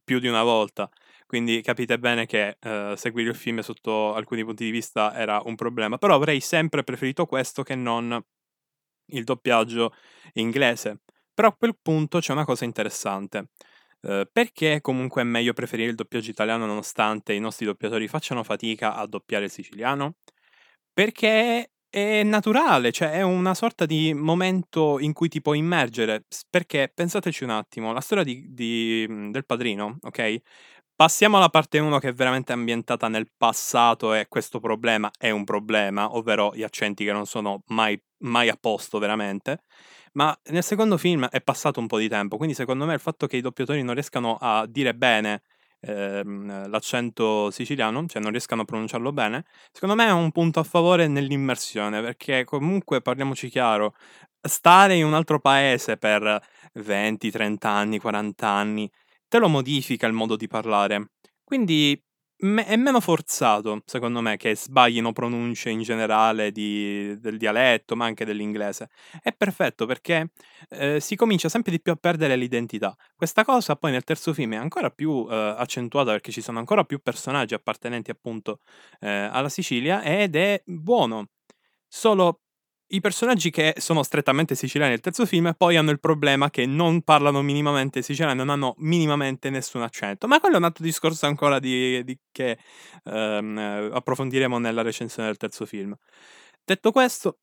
più 0.04 0.20
di 0.20 0.28
una 0.28 0.44
volta. 0.44 0.90
Quindi 1.32 1.62
capite 1.62 1.98
bene 1.98 2.26
che 2.26 2.58
eh, 2.60 2.94
seguire 2.98 3.30
il 3.30 3.38
film 3.38 3.62
sotto 3.62 4.14
alcuni 4.14 4.44
punti 4.44 4.66
di 4.66 4.70
vista 4.70 5.16
era 5.16 5.42
un 5.46 5.56
problema, 5.56 5.98
però 5.98 6.16
avrei 6.16 6.42
sempre 6.42 6.84
preferito 6.84 7.26
questo 7.26 7.64
che 7.64 7.74
non 7.74 8.22
il 9.14 9.24
doppiaggio 9.24 9.94
inglese. 10.34 11.04
Però 11.34 11.48
a 11.48 11.56
quel 11.56 11.78
punto 11.82 12.20
c'è 12.20 12.34
una 12.34 12.44
cosa 12.44 12.66
interessante. 12.66 13.52
Eh, 14.02 14.28
perché 14.30 14.82
comunque 14.82 15.22
è 15.22 15.24
meglio 15.24 15.54
preferire 15.54 15.92
il 15.92 15.96
doppiaggio 15.96 16.32
italiano 16.32 16.66
nonostante 16.66 17.32
i 17.32 17.40
nostri 17.40 17.66
doppiatori 17.66 18.10
facciano 18.10 18.44
fatica 18.44 18.96
a 18.96 19.08
doppiare 19.08 19.46
il 19.46 19.52
siciliano? 19.52 20.16
Perché 20.92 21.72
è 21.90 22.24
naturale, 22.24 22.92
cioè 22.92 23.12
è 23.12 23.22
una 23.22 23.54
sorta 23.54 23.86
di 23.86 24.14
momento 24.14 25.00
in 25.00 25.14
cui 25.14 25.30
ti 25.30 25.42
puoi 25.42 25.60
immergere, 25.60 26.26
perché 26.50 26.92
pensateci 26.94 27.46
un 27.46 27.52
attimo, 27.52 27.94
la 27.94 28.02
storia 28.02 28.26
di, 28.26 28.48
di, 28.54 29.06
del 29.32 29.46
padrino, 29.46 29.98
ok? 30.02 30.42
Passiamo 31.02 31.38
alla 31.38 31.50
parte 31.50 31.80
1 31.80 31.98
che 31.98 32.10
è 32.10 32.14
veramente 32.14 32.54
ambientata 32.54 33.08
nel 33.08 33.28
passato 33.36 34.14
e 34.14 34.28
questo 34.28 34.60
problema 34.60 35.10
è 35.18 35.32
un 35.32 35.46
problema, 35.46 36.16
ovvero 36.16 36.52
gli 36.54 36.62
accenti 36.62 37.04
che 37.04 37.12
non 37.12 37.26
sono 37.26 37.64
mai, 37.70 38.00
mai 38.20 38.50
a 38.50 38.56
posto 38.56 39.00
veramente. 39.00 39.64
Ma 40.12 40.40
nel 40.52 40.62
secondo 40.62 40.98
film 41.00 41.26
è 41.26 41.42
passato 41.42 41.80
un 41.80 41.88
po' 41.88 41.98
di 41.98 42.08
tempo, 42.08 42.38
quindi 42.38 42.54
secondo 42.54 42.86
me 42.86 42.94
il 42.94 43.00
fatto 43.00 43.26
che 43.26 43.36
i 43.38 43.42
doppiatori 43.42 43.82
non 43.82 43.96
riescano 43.96 44.38
a 44.40 44.68
dire 44.68 44.94
bene 44.94 45.42
ehm, 45.80 46.70
l'accento 46.70 47.50
siciliano, 47.50 48.06
cioè 48.06 48.22
non 48.22 48.30
riescano 48.30 48.62
a 48.62 48.66
pronunciarlo 48.66 49.12
bene, 49.12 49.46
secondo 49.72 49.96
me 49.96 50.06
è 50.06 50.12
un 50.12 50.32
punto 50.32 50.60
a 50.60 50.64
favore 50.64 51.08
nell'immersione, 51.08 52.00
perché 52.02 52.44
comunque 52.44 53.02
parliamoci 53.02 53.50
chiaro, 53.50 53.96
stare 54.40 54.96
in 54.96 55.06
un 55.06 55.16
altro 55.16 55.40
paese 55.40 55.98
per 55.98 56.40
20, 56.74 57.32
30 57.32 57.70
anni, 57.70 57.98
40 57.98 58.48
anni, 58.48 58.92
te 59.32 59.40
lo 59.40 59.48
modifica 59.48 60.08
il 60.08 60.14
modo 60.14 60.36
di 60.36 60.48
parlare. 60.48 61.12
Quindi 61.42 61.98
me- 62.40 62.66
è 62.66 62.76
meno 62.76 63.00
forzato, 63.00 63.82
secondo 63.86 64.20
me, 64.20 64.36
che 64.36 64.58
sbaglino 64.58 65.14
pronunce 65.14 65.70
in 65.70 65.84
generale 65.84 66.52
di- 66.52 67.18
del 67.18 67.38
dialetto, 67.38 67.96
ma 67.96 68.04
anche 68.04 68.26
dell'inglese. 68.26 68.90
È 69.22 69.32
perfetto 69.32 69.86
perché 69.86 70.32
eh, 70.70 71.00
si 71.00 71.16
comincia 71.16 71.48
sempre 71.48 71.72
di 71.72 71.82
più 71.82 71.94
a 71.94 71.96
perdere 71.96 72.36
l'identità. 72.36 72.94
Questa 73.16 73.46
cosa 73.46 73.78
poi 73.78 73.92
nel 73.92 74.04
terzo 74.04 74.34
film 74.34 74.52
è 74.54 74.58
ancora 74.58 74.90
più 74.90 75.26
eh, 75.30 75.56
accentuata 75.58 76.12
perché 76.12 76.32
ci 76.34 76.42
sono 76.42 76.60
ancora 76.60 76.84
più 76.84 77.00
personaggi 77.00 77.54
appartenenti 77.54 78.12
appunto 78.12 78.60
eh, 79.00 79.10
alla 79.10 79.50
Sicilia 79.50 80.04
ed 80.04 80.36
è 80.36 80.62
buono. 80.66 81.28
Solo 81.88 82.42
i 82.94 83.02
personaggi 83.02 83.50
che 83.50 83.74
sono 83.78 84.04
strettamente 84.04 84.56
siciliani 84.56 84.92
nel 84.94 85.02
terzo 85.02 85.26
film 85.26 85.54
poi 85.58 85.76
hanno 85.78 85.92
il 85.92 86.00
problema 86.00 86.50
che 86.50 86.66
non 86.66 87.02
parlano 87.02 87.42
minimamente 87.42 88.02
siciliano, 88.02 88.44
non 88.44 88.50
hanno 88.50 88.76
minimamente 88.80 89.50
nessun 89.50 89.82
accento. 89.82 90.28
Ma 90.28 90.40
quello 90.40 90.56
è 90.56 90.58
un 90.58 90.66
altro 90.66 90.84
discorso 90.84 91.26
ancora 91.26 91.60
di, 91.60 92.04
di 92.04 92.18
che 92.32 92.58
ehm, 93.06 93.92
approfondiremo 93.94 94.58
nella 94.58 94.82
recensione 94.82 95.28
del 95.28 95.38
terzo 95.38 95.66
film. 95.66 95.96
Detto 96.64 96.92
questo, 96.92 97.40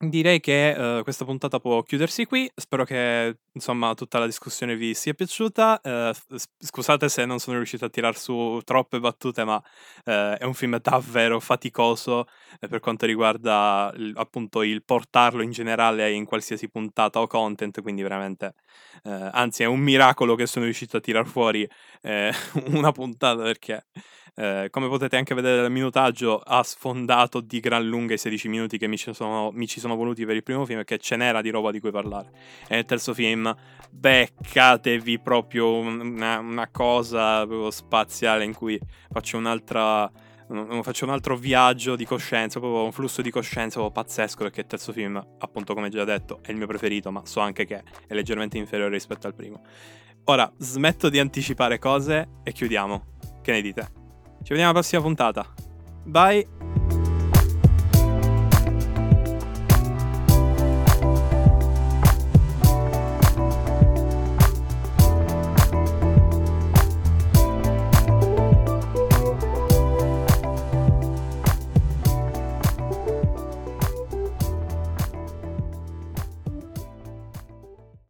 Direi 0.00 0.38
che, 0.38 0.74
uhm, 0.78 1.02
questa 1.02 1.24
puntata 1.24 1.58
può 1.58 1.82
chiudersi 1.82 2.24
qui. 2.24 2.48
Spero 2.54 2.84
che, 2.84 3.38
insomma, 3.50 3.94
tutta 3.94 4.20
la 4.20 4.26
discussione 4.26 4.76
vi 4.76 4.94
sia 4.94 5.12
piaciuta. 5.12 5.80
Uhm, 5.82 6.12
s 6.12 6.44
scusate 6.58 7.08
se 7.08 7.24
non 7.24 7.40
sono 7.40 7.56
riuscito 7.56 7.84
a 7.86 7.88
tirar 7.88 8.16
su 8.16 8.60
troppe 8.64 9.00
battute, 9.00 9.42
ma, 9.42 9.60
uhm, 10.04 10.34
è 10.34 10.44
un 10.44 10.54
film 10.54 10.78
davvero 10.80 11.40
faticoso, 11.40 12.26
ehm, 12.60 12.68
per 12.68 12.78
quanto 12.78 13.06
riguarda 13.06 13.92
il 13.96 14.12
appunto, 14.16 14.62
il 14.62 14.84
portarlo 14.84 15.42
in 15.42 15.50
generale 15.50 16.12
in 16.12 16.26
qualsiasi 16.26 16.68
puntata 16.68 17.20
o 17.20 17.26
content, 17.26 17.82
quindi 17.82 18.02
veramente 18.02 18.54
uhm, 19.02 19.30
anzi 19.32 19.64
è 19.64 19.66
un 19.66 19.80
miracolo 19.80 20.36
che 20.36 20.46
sono 20.46 20.64
riuscito 20.64 20.96
a 20.98 21.00
tirar 21.00 21.26
fuori, 21.26 21.68
ehm, 22.02 22.30
una 22.82 22.92
puntata 22.92 23.42
perché 23.42 23.86
eh, 24.38 24.68
come 24.70 24.86
potete 24.86 25.16
anche 25.16 25.34
vedere 25.34 25.62
dal 25.62 25.70
minutaggio, 25.70 26.38
ha 26.38 26.62
sfondato 26.62 27.40
di 27.40 27.58
gran 27.58 27.84
lunga 27.84 28.14
i 28.14 28.18
16 28.18 28.48
minuti 28.48 28.78
che 28.78 28.86
mi 28.86 28.96
ci, 28.96 29.12
sono, 29.12 29.50
mi 29.52 29.66
ci 29.66 29.80
sono 29.80 29.96
voluti 29.96 30.24
per 30.24 30.36
il 30.36 30.44
primo 30.44 30.64
film, 30.64 30.78
perché 30.78 30.98
ce 30.98 31.16
n'era 31.16 31.42
di 31.42 31.50
roba 31.50 31.72
di 31.72 31.80
cui 31.80 31.90
parlare. 31.90 32.30
E 32.68 32.76
nel 32.76 32.84
terzo 32.84 33.14
film, 33.14 33.52
beccatevi 33.90 35.18
proprio 35.18 35.78
una, 35.78 36.38
una 36.38 36.68
cosa 36.68 37.44
spaziale 37.70 38.44
in 38.44 38.54
cui 38.54 38.78
faccio 39.10 39.36
un'altra 39.36 40.10
faccio 40.80 41.04
un 41.04 41.10
altro 41.10 41.36
viaggio 41.36 41.94
di 41.94 42.06
coscienza, 42.06 42.58
proprio 42.58 42.84
un 42.84 42.92
flusso 42.92 43.20
di 43.20 43.30
coscienza 43.30 43.80
proprio 43.80 44.02
pazzesco 44.02 44.44
perché 44.44 44.60
il 44.60 44.66
terzo 44.66 44.92
film, 44.92 45.22
appunto 45.40 45.74
come 45.74 45.90
già 45.90 46.04
detto, 46.04 46.38
è 46.42 46.52
il 46.52 46.56
mio 46.56 46.66
preferito, 46.66 47.10
ma 47.10 47.26
so 47.26 47.40
anche 47.40 47.66
che 47.66 47.82
è 48.06 48.14
leggermente 48.14 48.56
inferiore 48.56 48.92
rispetto 48.92 49.26
al 49.26 49.34
primo. 49.34 49.62
Ora 50.24 50.50
smetto 50.56 51.10
di 51.10 51.18
anticipare 51.18 51.78
cose 51.78 52.28
e 52.44 52.52
chiudiamo. 52.52 53.16
Che 53.42 53.52
ne 53.52 53.60
dite? 53.60 53.97
Ci 54.42 54.54
vediamo 54.54 54.70
alla 54.70 54.78
prossima 54.78 55.02
puntata. 55.02 55.46
Bye! 56.04 56.67